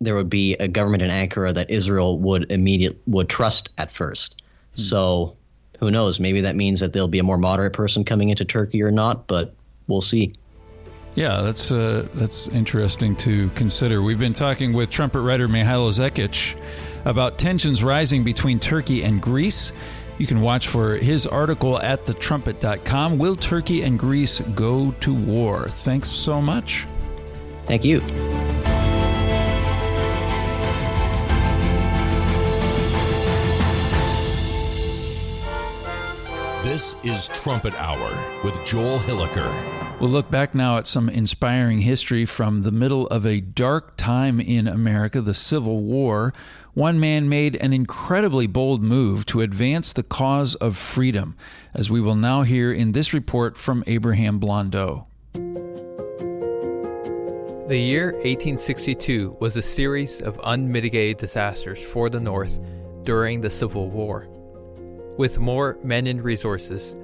[0.00, 4.42] there would be a government in Ankara that Israel would immediate would trust at first.
[4.74, 4.80] Hmm.
[4.80, 5.36] So
[5.80, 6.20] who knows?
[6.20, 9.26] Maybe that means that there'll be a more moderate person coming into Turkey or not.
[9.26, 9.54] But
[9.86, 10.34] we'll see.
[11.14, 14.02] Yeah, that's uh, that's interesting to consider.
[14.02, 16.56] We've been talking with trumpet writer Mihailo Zekic
[17.04, 19.72] about tensions rising between Turkey and Greece.
[20.18, 23.18] You can watch for his article at thetrumpet.com.
[23.18, 25.68] Will Turkey and Greece go to war?
[25.68, 26.86] Thanks so much.
[27.66, 28.00] Thank you.
[36.64, 40.00] This is Trumpet Hour with Joel Hilliker.
[40.00, 44.40] We'll look back now at some inspiring history from the middle of a dark time
[44.40, 46.32] in America, the Civil War
[46.72, 51.36] one man made an incredibly bold move to advance the cause of freedom,
[51.74, 55.04] as we will now hear in this report from Abraham Blondeau.
[57.68, 62.58] The year 1862 was a series of unmitigated disasters for the North
[63.02, 64.26] during the Civil War.
[65.16, 66.96] With more men and resources,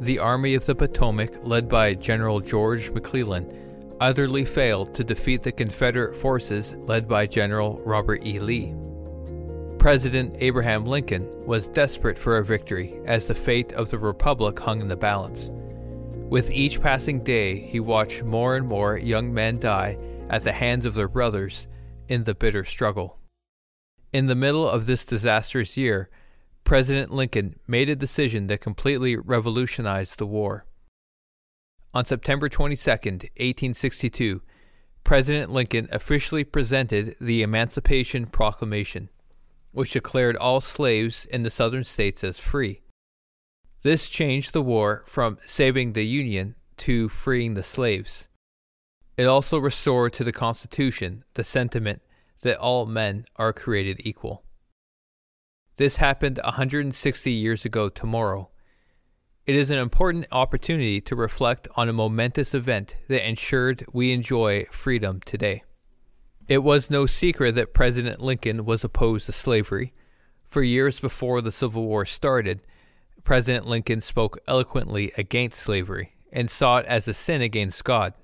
[0.00, 5.52] the Army of the Potomac, led by General George McClellan, utterly failed to defeat the
[5.52, 8.38] Confederate forces led by General Robert E.
[8.38, 8.74] Lee.
[9.78, 14.80] President Abraham Lincoln was desperate for a victory as the fate of the Republic hung
[14.80, 15.50] in the balance.
[16.28, 19.96] With each passing day, he watched more and more young men die
[20.28, 21.68] at the hands of their brothers
[22.08, 23.18] in the bitter struggle.
[24.12, 26.10] In the middle of this disastrous year,
[26.64, 30.66] President Lincoln made a decision that completely revolutionized the war.
[31.92, 34.42] On September 22, 1862,
[35.04, 39.10] President Lincoln officially presented the Emancipation Proclamation
[39.74, 42.80] which declared all slaves in the southern states as free.
[43.82, 48.28] This changed the war from saving the Union to freeing the slaves.
[49.16, 52.02] It also restored to the Constitution the sentiment
[52.42, 54.44] that all men are created equal.
[55.76, 58.48] This happened 160 years ago tomorrow.
[59.44, 64.66] It is an important opportunity to reflect on a momentous event that ensured we enjoy
[64.70, 65.64] freedom today.
[66.46, 69.92] It was no secret that President Lincoln was opposed to slavery.
[70.44, 72.62] For years before the Civil War started,
[73.24, 78.14] President Lincoln spoke eloquently against slavery and saw it as a sin against God.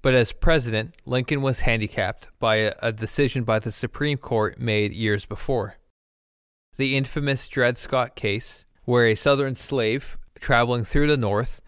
[0.00, 5.26] But as president, Lincoln was handicapped by a, decision by the Supreme Court made years
[5.26, 5.76] before.
[6.76, 11.62] The infamous Dred Scott case, where a Southern slave traveling through the North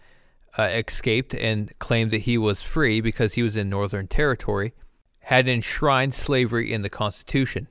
[0.57, 4.73] uh, escaped and claimed that he was free because he was in Northern Territory
[5.21, 7.67] had enshrined slavery in the Constitution.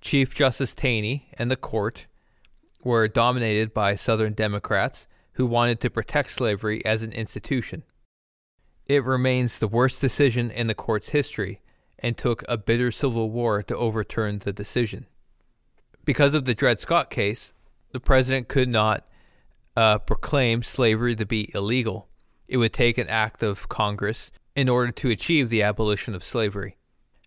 [0.00, 2.06] Chief Justice Taney and the court
[2.84, 7.82] were dominated by Southern Democrats who wanted to protect slavery as an institution.
[8.86, 11.60] It remains the worst decision in the court's history
[11.98, 15.06] and took a bitter civil war to overturn the decision.
[16.06, 17.52] Because of the Dred Scott case,
[17.92, 19.04] the president could not
[19.76, 22.08] uh, proclaim slavery to be illegal.
[22.46, 26.76] It would take an act of Congress in order to achieve the abolition of slavery.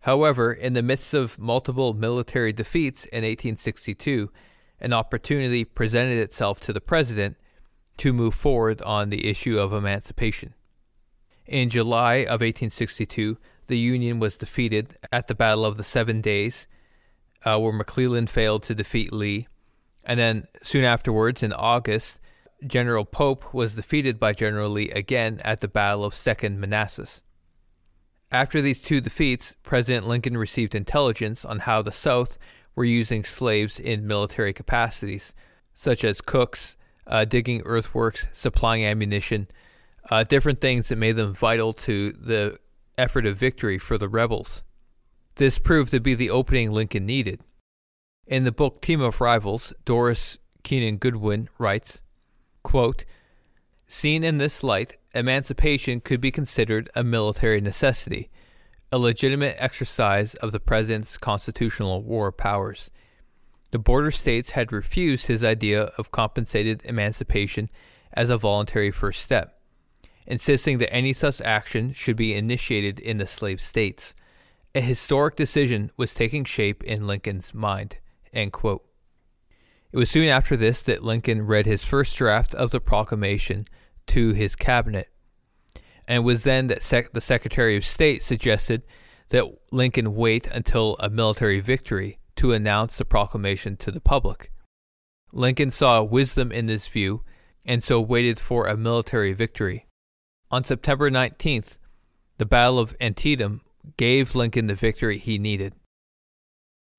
[0.03, 4.31] However, in the midst of multiple military defeats in 1862,
[4.79, 7.35] an opportunity presented itself to the president
[7.97, 10.53] to move forward on the issue of emancipation.
[11.45, 16.65] In July of 1862, the Union was defeated at the Battle of the Seven Days,
[17.45, 19.47] uh, where McClellan failed to defeat Lee.
[20.03, 22.19] And then soon afterwards, in August,
[22.65, 27.21] General Pope was defeated by General Lee again at the Battle of Second Manassas.
[28.31, 32.37] After these two defeats, President Lincoln received intelligence on how the South
[32.75, 35.33] were using slaves in military capacities,
[35.73, 36.77] such as cooks,
[37.07, 39.47] uh, digging earthworks, supplying ammunition,
[40.11, 42.57] uh, different things that made them vital to the
[42.97, 44.61] effort of victory for the rebels.
[45.39, 47.39] This proved to be the opening Lincoln needed.
[48.27, 52.01] In the book Team of Rivals, Doris Kearns Goodwin writes,
[52.61, 53.05] quote,
[53.87, 58.29] Seen in this light, emancipation could be considered a military necessity,
[58.91, 62.91] a legitimate exercise of the President's constitutional war powers.
[63.71, 67.69] The border states had refused his idea of compensated emancipation
[68.11, 69.57] as a voluntary first step,
[70.27, 74.15] insisting that any such action should be initiated in the slave states.
[74.75, 77.97] A historic decision was taking shape in Lincoln's mind.
[79.91, 83.65] It was soon after this that Lincoln read his first draft of the proclamation
[84.07, 85.09] to his cabinet.
[86.07, 88.83] And it was then that sec- the Secretary of State suggested
[89.29, 94.51] that Lincoln wait until a military victory to announce the proclamation to the public.
[95.31, 97.23] Lincoln saw wisdom in this view
[97.65, 99.87] and so waited for a military victory.
[100.51, 101.79] On September 19th,
[102.37, 103.61] the Battle of Antietam
[103.97, 105.73] gave Lincoln the victory he needed.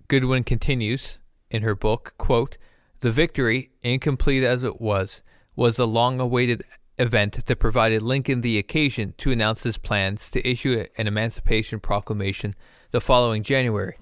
[0.09, 1.18] Goodwin continues
[1.51, 2.57] in her book, quote,
[3.01, 5.22] The victory, incomplete as it was,
[5.55, 6.64] was the long awaited
[6.99, 12.55] event that provided Lincoln the occasion to announce his plans to issue an Emancipation Proclamation
[12.91, 13.97] the following January.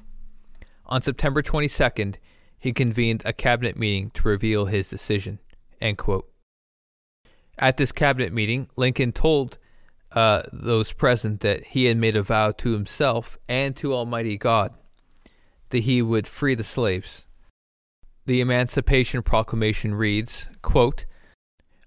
[0.86, 2.16] On September 22nd,
[2.58, 5.38] he convened a cabinet meeting to reveal his decision.
[5.80, 9.58] At this cabinet meeting, Lincoln told
[10.12, 14.72] uh, those present that he had made a vow to himself and to Almighty God
[15.70, 17.26] that he would free the slaves.
[18.26, 21.04] The Emancipation Proclamation reads, quote,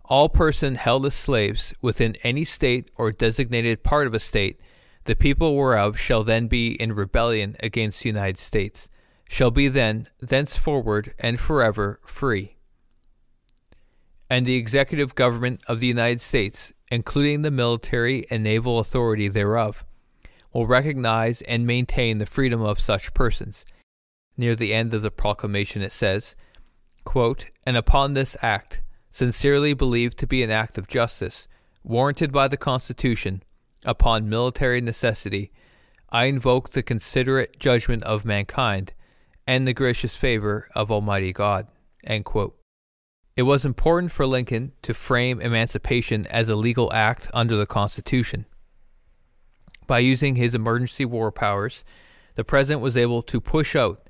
[0.05, 4.59] all person held as slaves within any state or designated part of a state,
[5.05, 8.89] the people whereof shall then be in rebellion against the United States,
[9.30, 12.57] shall be then, thenceforward, and forever free.
[14.30, 19.86] And the executive government of the United States, including the military and naval authority thereof,
[20.54, 23.66] will recognize and maintain the freedom of such persons.
[24.38, 26.36] Near the end of the proclamation it says,
[27.06, 31.48] quote, And upon this act, sincerely believed to be an act of justice,
[31.84, 33.44] warranted by the Constitution,
[33.86, 35.52] upon military necessity,
[36.10, 38.94] I invoke the considerate judgment of mankind
[39.48, 41.68] and the gracious favor of Almighty God.
[43.36, 48.46] It was important for Lincoln to frame emancipation as a legal act under the Constitution.
[49.88, 51.86] By using his emergency war powers,
[52.36, 54.08] the President was able to push out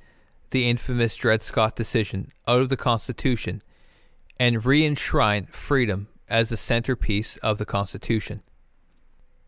[0.50, 3.62] the infamous Dred Scott decision out of the Constitution
[4.40, 8.42] and re enshrine freedom as the centerpiece of the Constitution.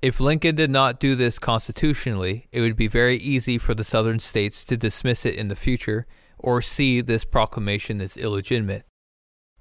[0.04, 4.20] If Lincoln did not do this constitutionally, it would be very easy for the Southern
[4.20, 6.06] states to dismiss it in the future
[6.38, 8.86] or see this proclamation as illegitimate.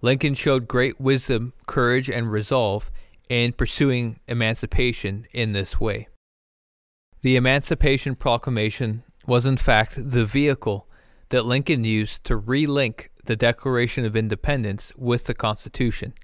[0.03, 2.91] Lincoln showed great wisdom, courage, and resolve
[3.31, 6.09] in pursuing emancipation in this way.
[7.23, 10.89] The Emancipation Proclamation was, in fact, the vehicle
[11.29, 16.15] that Lincoln used to relink the Declaration of Independence with the Constitution.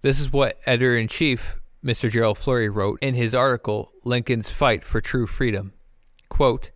[0.00, 2.10] This is what editor in chief, Mr.
[2.10, 5.74] Gerald Flurry, wrote in his article, Lincoln's Fight for True Freedom.
[6.30, 6.70] Quote,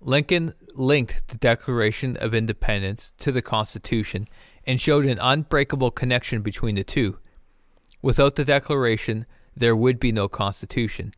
[0.00, 4.26] Lincoln linked the Declaration of Independence to the Constitution
[4.68, 7.18] and showed an unbreakable connection between the two.
[8.02, 9.24] Without the Declaration,
[9.56, 11.14] there would be no Constitution,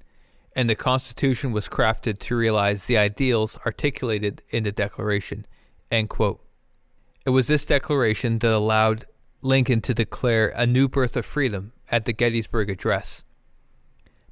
[0.54, 5.46] and the Constitution was crafted to realize the ideals articulated in the Declaration.
[5.90, 9.06] It was this declaration that allowed
[9.42, 13.24] Lincoln to declare a new birth of freedom at the Gettysburg Address.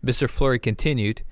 [0.02, 0.30] Mr.
[0.30, 1.24] Flurry continued,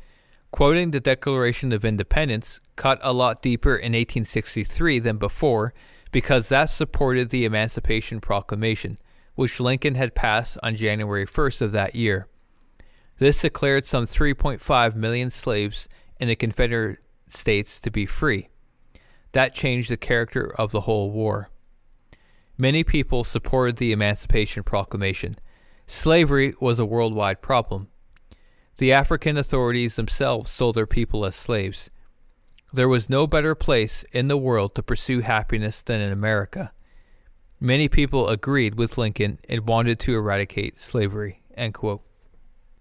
[0.50, 5.72] quoting the Declaration of Independence cut a lot deeper in 1863 than before
[6.16, 8.96] because that supported the Emancipation Proclamation,
[9.34, 12.26] which Lincoln had passed on January 1st of that year.
[13.18, 18.48] This declared some 3.5 million slaves in the Confederate States to be free.
[19.32, 21.50] That changed the character of the whole war.
[22.56, 25.36] Many people supported the Emancipation Proclamation.
[25.86, 27.88] Slavery was a worldwide problem.
[28.78, 31.90] The African authorities themselves sold their people as slaves.
[32.72, 36.72] There was no better place in the world to pursue happiness than in America.
[37.60, 41.42] Many people agreed with Lincoln and wanted to eradicate slavery.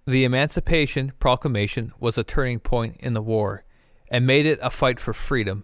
[0.06, 3.64] The Emancipation Proclamation was a turning point in the war
[4.10, 5.64] and made it a fight for freedom,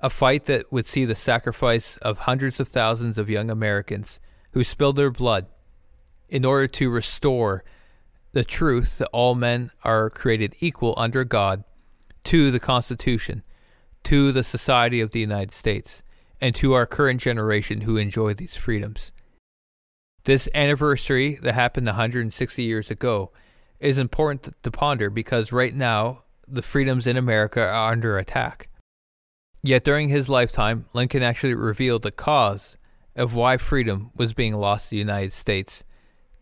[0.00, 4.20] a fight that would see the sacrifice of hundreds of thousands of young Americans
[4.52, 5.46] who spilled their blood
[6.28, 7.64] in order to restore
[8.32, 11.64] the truth that all men are created equal under God
[12.24, 13.42] to the Constitution,
[14.04, 16.02] to the society of the United States,
[16.40, 19.12] and to our current generation who enjoy these freedoms.
[20.24, 23.32] This anniversary that happened 160 years ago
[23.80, 28.68] is important to ponder because right now the freedoms in America are under attack.
[29.62, 32.76] Yet during his lifetime, Lincoln actually revealed the cause
[33.14, 35.84] of why freedom was being lost to the United States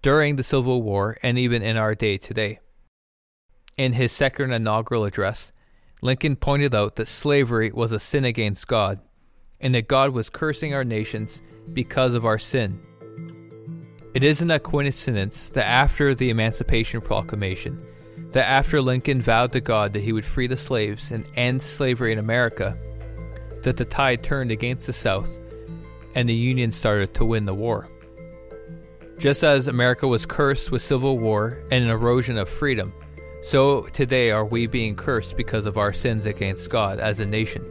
[0.03, 2.61] during the Civil War and even in our day today.
[3.77, 5.53] In his second inaugural address,
[6.03, 9.01] Lincoln pointed out that slavery was a sin against God
[9.61, 11.43] and that God was cursing our nations
[11.73, 12.81] because of our sin.
[14.15, 17.85] It isn't a coincidence that after the Emancipation Proclamation,
[18.33, 22.13] that after Lincoln vowed to God that he would free the slaves and end slavery
[22.13, 22.77] in America,
[23.63, 25.39] that the tide turned against the South
[26.15, 27.89] and the Union started to win the war.
[29.19, 32.93] Just as America was cursed with civil war and an erosion of freedom,
[33.43, 37.65] so today are we being cursed because of our sins against God as a nation.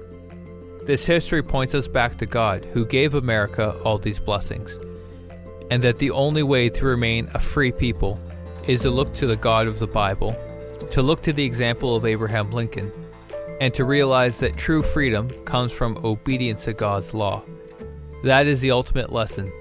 [0.86, 4.80] This history points us back to God, who gave America all these blessings,
[5.70, 8.20] and that the only way to remain a free people
[8.68, 10.36] is to look to the God of the Bible,
[10.90, 12.92] to look to the example of Abraham Lincoln,
[13.62, 17.44] and to realize that true freedom comes from obedience to God's law.
[18.24, 19.52] That is the ultimate lesson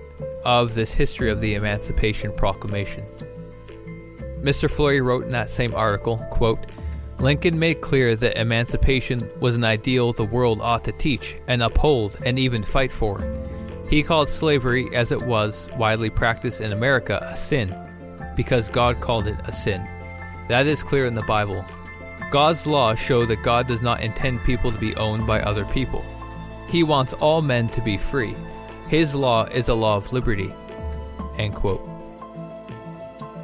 [0.45, 3.05] of this history of the Emancipation Proclamation.
[4.43, 4.71] Mr.
[4.71, 6.67] Flurry wrote in that same article, quote,
[7.19, 12.17] Lincoln made clear that emancipation was an ideal the world ought to teach and uphold
[12.25, 13.21] and even fight for.
[13.91, 17.75] He called slavery, as it was widely practiced in America, a sin,
[18.37, 19.85] because God called it a sin.
[20.49, 21.65] That is clear in the Bible.
[22.31, 26.05] God's laws show that God does not intend people to be owned by other people.
[26.69, 28.37] He wants all men to be free.
[28.89, 30.53] His law is a law of liberty.
[31.39, 31.98] End quote.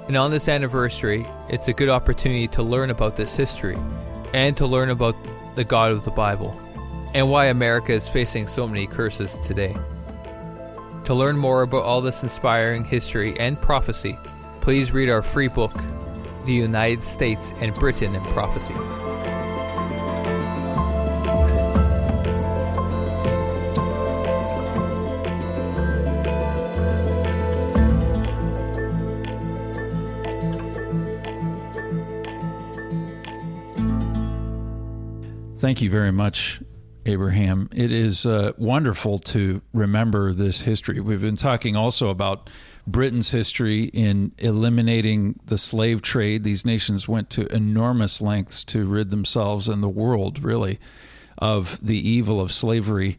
[0.07, 3.79] And on this anniversary, it's a good opportunity to learn about this history
[4.35, 5.17] and to learn about
[5.55, 6.59] the God of the Bible
[7.15, 9.75] and why America is facing so many curses today.
[11.05, 14.19] To learn more about all this inspiring history and prophecy,
[14.61, 15.73] please read our free book,
[16.45, 18.75] The United States and Britain in Prophecy.
[35.65, 36.61] Thank you very much,
[37.07, 37.71] Abraham.
[37.75, 41.01] It is uh, wonderful to remember this history.
[41.01, 42.51] We've been talking also about
[42.87, 46.45] Britain's history in eliminating the slave trade.
[46.45, 50.79] These nations went to enormous lengths to rid themselves and the world, really,
[51.39, 53.17] of the evil of slavery.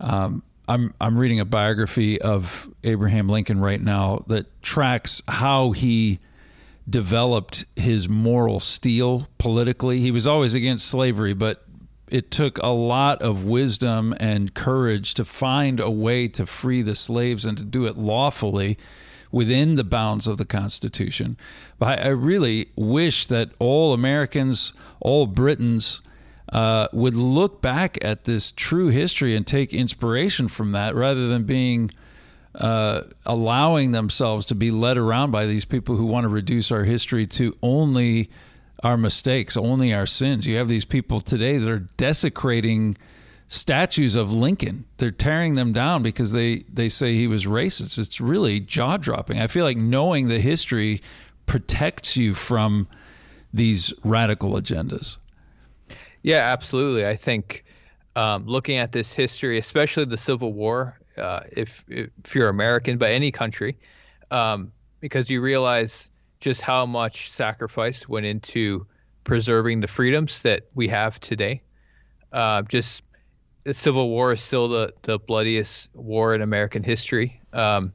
[0.00, 6.18] Um, I'm I'm reading a biography of Abraham Lincoln right now that tracks how he
[6.90, 10.00] developed his moral steel politically.
[10.00, 11.63] He was always against slavery, but
[12.14, 16.94] it took a lot of wisdom and courage to find a way to free the
[16.94, 18.78] slaves and to do it lawfully
[19.32, 21.36] within the bounds of the Constitution.
[21.76, 26.02] But I really wish that all Americans, all Britons,
[26.52, 31.42] uh, would look back at this true history and take inspiration from that rather than
[31.42, 31.90] being
[32.54, 36.84] uh, allowing themselves to be led around by these people who want to reduce our
[36.84, 38.30] history to only
[38.84, 40.46] our mistakes, only our sins.
[40.46, 42.94] You have these people today that are desecrating
[43.48, 44.84] statues of Lincoln.
[44.98, 47.98] They're tearing them down because they, they say he was racist.
[47.98, 49.40] It's really jaw dropping.
[49.40, 51.02] I feel like knowing the history
[51.46, 52.86] protects you from
[53.52, 55.16] these radical agendas.
[56.22, 57.06] Yeah, absolutely.
[57.06, 57.64] I think
[58.16, 63.10] um, looking at this history, especially the Civil War, uh, if if you're American, but
[63.10, 63.76] any country,
[64.30, 66.10] um, because you realize
[66.44, 68.86] just how much sacrifice went into
[69.24, 71.62] preserving the freedoms that we have today.
[72.32, 73.02] Uh, just
[73.62, 77.40] the Civil War is still the, the bloodiest war in American history.
[77.54, 77.94] Um,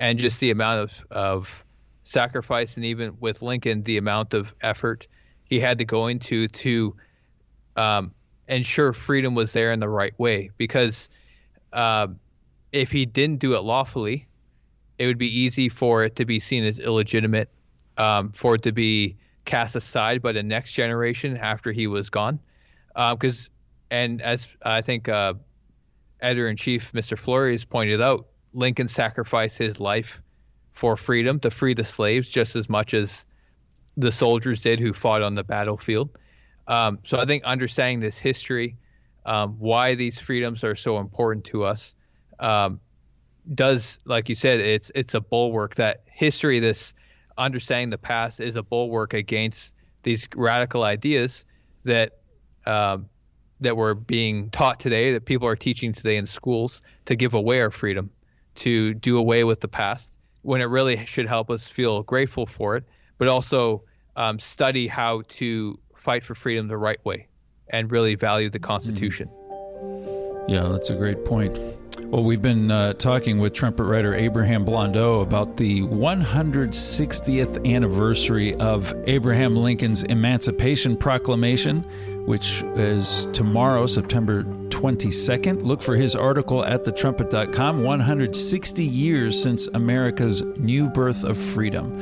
[0.00, 1.64] and just the amount of, of
[2.02, 5.06] sacrifice, and even with Lincoln, the amount of effort
[5.44, 6.96] he had to go into to
[7.76, 8.10] um,
[8.48, 10.50] ensure freedom was there in the right way.
[10.56, 11.10] Because
[11.74, 12.06] uh,
[12.72, 14.26] if he didn't do it lawfully,
[14.96, 17.50] it would be easy for it to be seen as illegitimate
[17.98, 22.38] um, for it to be cast aside by the next generation after he was gone.
[22.94, 25.34] Because, uh, and as I think uh,
[26.20, 27.18] editor in chief Mr.
[27.18, 30.20] Flurry has pointed out, Lincoln sacrificed his life
[30.72, 33.24] for freedom to free the slaves just as much as
[33.96, 36.10] the soldiers did who fought on the battlefield.
[36.66, 38.76] Um, so I think understanding this history,
[39.26, 41.94] um, why these freedoms are so important to us,
[42.38, 42.80] um,
[43.54, 45.74] does, like you said, it's it's a bulwark.
[45.74, 46.94] That history, this
[47.38, 51.44] understanding the past, is a bulwark against these radical ideas
[51.84, 52.18] that
[52.66, 53.08] um,
[53.60, 57.60] that were being taught today, that people are teaching today in schools to give away
[57.60, 58.10] our freedom,
[58.56, 60.12] to do away with the past,
[60.42, 62.84] when it really should help us feel grateful for it,
[63.18, 63.82] but also
[64.16, 67.28] um, study how to fight for freedom the right way
[67.68, 69.30] and really value the Constitution.
[70.48, 71.56] Yeah, that's a great point.
[72.12, 78.94] Well, we've been uh, talking with trumpet writer Abraham Blondeau about the 160th anniversary of
[79.06, 81.78] Abraham Lincoln's Emancipation Proclamation,
[82.26, 85.62] which is tomorrow, September 22nd.
[85.62, 91.98] Look for his article at thetrumpet.com 160 years since America's new birth of freedom.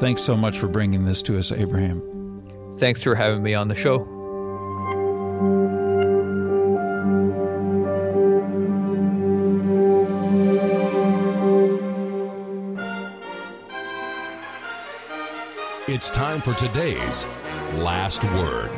[0.00, 2.02] Thanks so much for bringing this to us, Abraham.
[2.78, 4.21] Thanks for having me on the show.
[15.92, 17.26] It's time for today's
[17.74, 18.70] last word.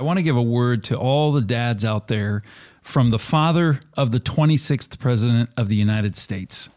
[0.00, 2.42] I want to give a word to all the dads out there
[2.82, 6.70] from the father of the 26th President of the United States.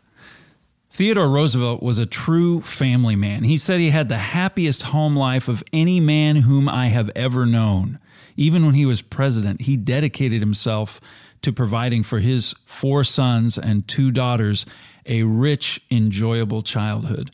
[0.92, 3.46] Theodore Roosevelt was a true family man.
[3.46, 7.48] He said he had the happiest home life of any man whom I have ever
[7.48, 7.98] known.
[8.38, 11.02] Even when he was president, he dedicated himself
[11.42, 14.68] to providing for his four sons and two daughters
[15.08, 17.32] a rich, enjoyable childhood.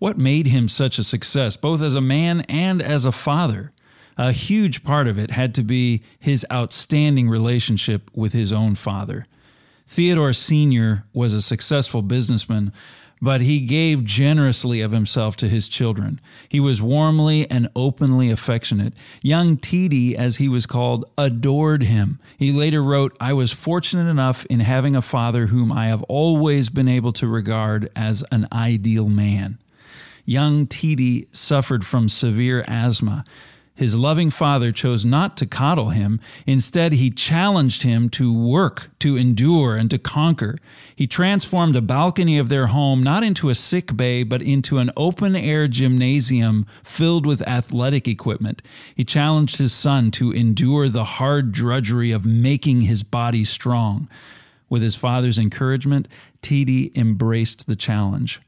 [0.00, 3.70] What made him such a success, both as a man and as a father?
[4.16, 9.26] A huge part of it had to be his outstanding relationship with his own father.
[9.86, 11.04] Theodore Sr.
[11.12, 12.72] was a successful businessman,
[13.20, 16.18] but he gave generously of himself to his children.
[16.48, 18.94] He was warmly and openly affectionate.
[19.20, 22.18] Young Teedie, as he was called, adored him.
[22.38, 26.70] He later wrote, I was fortunate enough in having a father whom I have always
[26.70, 29.58] been able to regard as an ideal man.
[30.24, 33.24] Young Teedie suffered from severe asthma.
[33.80, 36.20] His loving father chose not to coddle him.
[36.46, 40.58] Instead, he challenged him to work, to endure, and to conquer.
[40.94, 44.90] He transformed a balcony of their home not into a sick bay, but into an
[44.98, 48.60] open air gymnasium filled with athletic equipment.
[48.94, 54.10] He challenged his son to endure the hard drudgery of making his body strong.
[54.68, 56.06] With his father's encouragement,
[56.42, 58.42] Teedie embraced the challenge.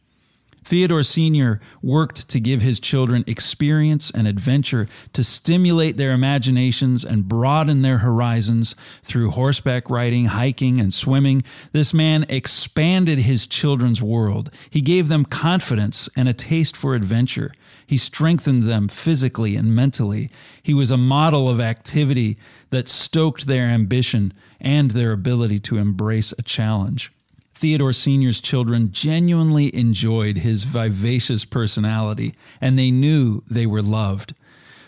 [0.64, 1.60] Theodore Sr.
[1.82, 7.98] worked to give his children experience and adventure to stimulate their imaginations and broaden their
[7.98, 11.42] horizons through horseback riding, hiking, and swimming.
[11.72, 14.50] This man expanded his children's world.
[14.70, 17.52] He gave them confidence and a taste for adventure.
[17.86, 20.30] He strengthened them physically and mentally.
[20.62, 22.38] He was a model of activity
[22.70, 27.12] that stoked their ambition and their ability to embrace a challenge.
[27.54, 34.34] Theodore Sr.'s children genuinely enjoyed his vivacious personality, and they knew they were loved.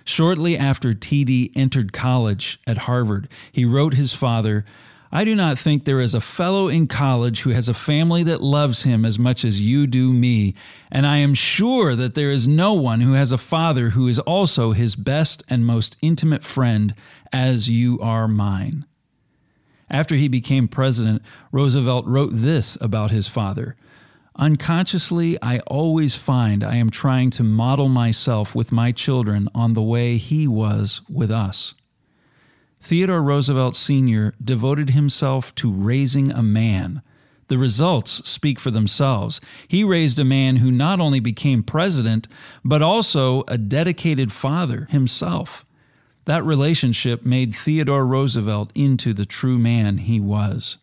[0.04, 4.64] Shortly after Teedie entered college at Harvard, he wrote his father,
[5.14, 8.42] I do not think there is a fellow in college who has a family that
[8.42, 10.54] loves him as much as you do me,
[10.90, 14.18] and I am sure that there is no one who has a father who is
[14.18, 16.96] also his best and most intimate friend
[17.32, 18.86] as you are mine.
[19.91, 21.22] After he became president,
[21.53, 23.76] Roosevelt wrote this about his father
[24.37, 29.82] Unconsciously, I always find I am trying to model myself with my children on the
[29.82, 31.74] way he was with us.
[32.80, 34.35] Theodore Roosevelt Sr.
[34.43, 37.01] devoted himself to raising a man.
[37.47, 39.41] The results speak for themselves.
[39.68, 42.26] He raised a man who not only became president,
[42.64, 45.64] but also a dedicated father himself.
[46.25, 50.79] That relationship made Theodore Roosevelt into the true man he was.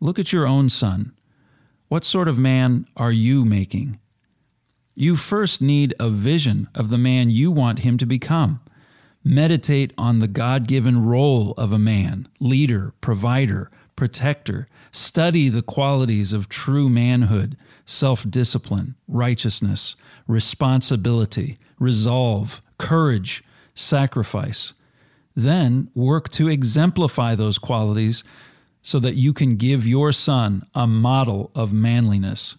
[0.00, 1.12] Look at your own son.
[1.88, 3.98] What sort of man are you making?
[4.94, 8.60] You first need a vision of the man you want him to become.
[9.22, 14.66] Meditate on the God given role of a man leader, provider, protector.
[14.92, 19.96] Study the qualities of true manhood self discipline, righteousness,
[20.26, 23.42] responsibility, resolve, courage,
[23.74, 24.74] sacrifice.
[25.36, 28.24] Then work to exemplify those qualities
[28.82, 32.56] so that you can give your son a model of manliness.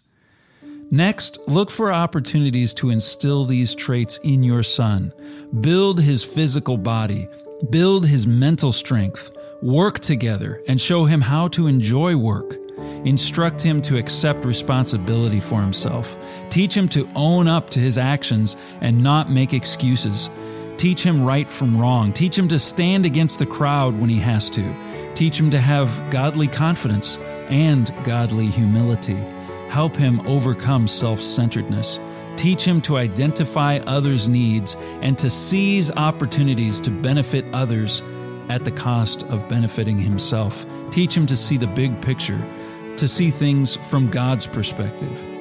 [0.92, 5.14] Next, look for opportunities to instill these traits in your son.
[5.62, 7.28] Build his physical body,
[7.70, 12.58] build his mental strength, work together, and show him how to enjoy work.
[13.06, 16.18] Instruct him to accept responsibility for himself.
[16.50, 20.30] Teach him to own up to his actions and not make excuses.
[20.78, 22.12] Teach him right from wrong.
[22.12, 24.76] Teach him to stand against the crowd when he has to.
[25.16, 27.18] Teach him to have godly confidence
[27.50, 29.18] and godly humility.
[29.70, 32.00] Help him overcome self centeredness.
[32.36, 38.02] Teach him to identify others' needs and to seize opportunities to benefit others
[38.50, 40.66] at the cost of benefiting himself.
[40.92, 42.46] Teach him to see the big picture,
[42.98, 45.35] to see things from God's perspective.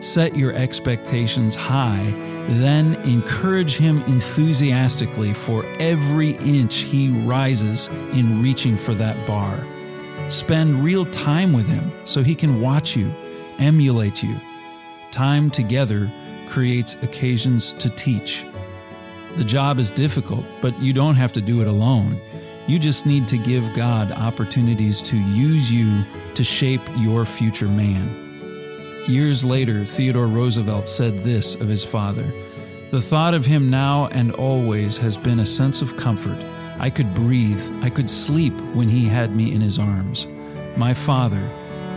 [0.00, 2.12] Set your expectations high,
[2.48, 9.64] then encourage him enthusiastically for every inch he rises in reaching for that bar.
[10.28, 13.12] Spend real time with him so he can watch you,
[13.58, 14.36] emulate you.
[15.12, 16.10] Time together
[16.48, 18.44] creates occasions to teach.
[19.36, 22.20] The job is difficult, but you don't have to do it alone.
[22.66, 28.25] You just need to give God opportunities to use you to shape your future man.
[29.08, 32.32] Years later, Theodore Roosevelt said this of his father
[32.90, 36.38] The thought of him now and always has been a sense of comfort.
[36.80, 40.26] I could breathe, I could sleep when he had me in his arms.
[40.76, 41.48] My father,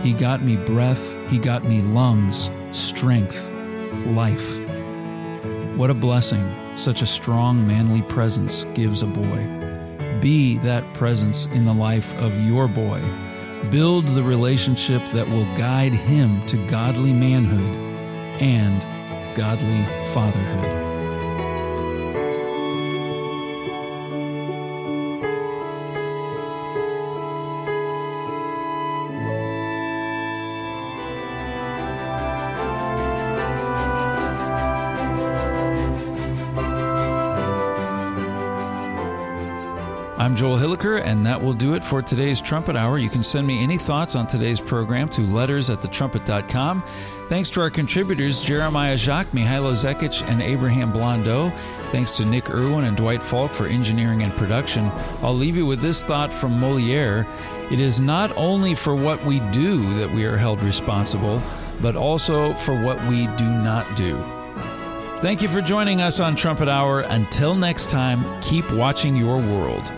[0.02, 3.50] he got me breath, he got me lungs, strength,
[4.06, 4.60] life.
[5.76, 10.18] What a blessing such a strong, manly presence gives a boy.
[10.20, 13.02] Be that presence in the life of your boy.
[13.68, 17.76] Build the relationship that will guide him to godly manhood
[18.40, 20.79] and godly fatherhood.
[40.40, 42.96] Joel Hilliker, and that will do it for today's Trumpet Hour.
[42.96, 46.82] You can send me any thoughts on today's program to letters at thetrumpet.com.
[47.28, 51.54] Thanks to our contributors, Jeremiah Jacques, Mihailo Zekic, and Abraham Blondeau.
[51.92, 54.90] Thanks to Nick Irwin and Dwight Falk for engineering and production.
[55.20, 57.26] I'll leave you with this thought from Moliere
[57.70, 61.42] It is not only for what we do that we are held responsible,
[61.82, 64.16] but also for what we do not do.
[65.20, 67.00] Thank you for joining us on Trumpet Hour.
[67.00, 69.92] Until next time, keep watching your world.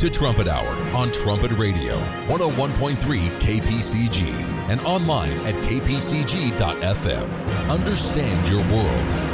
[0.00, 1.94] To Trumpet Hour on Trumpet Radio,
[2.28, 4.26] 101.3 KPCG,
[4.70, 7.28] and online at kpcg.fm.
[7.68, 9.29] Understand your world.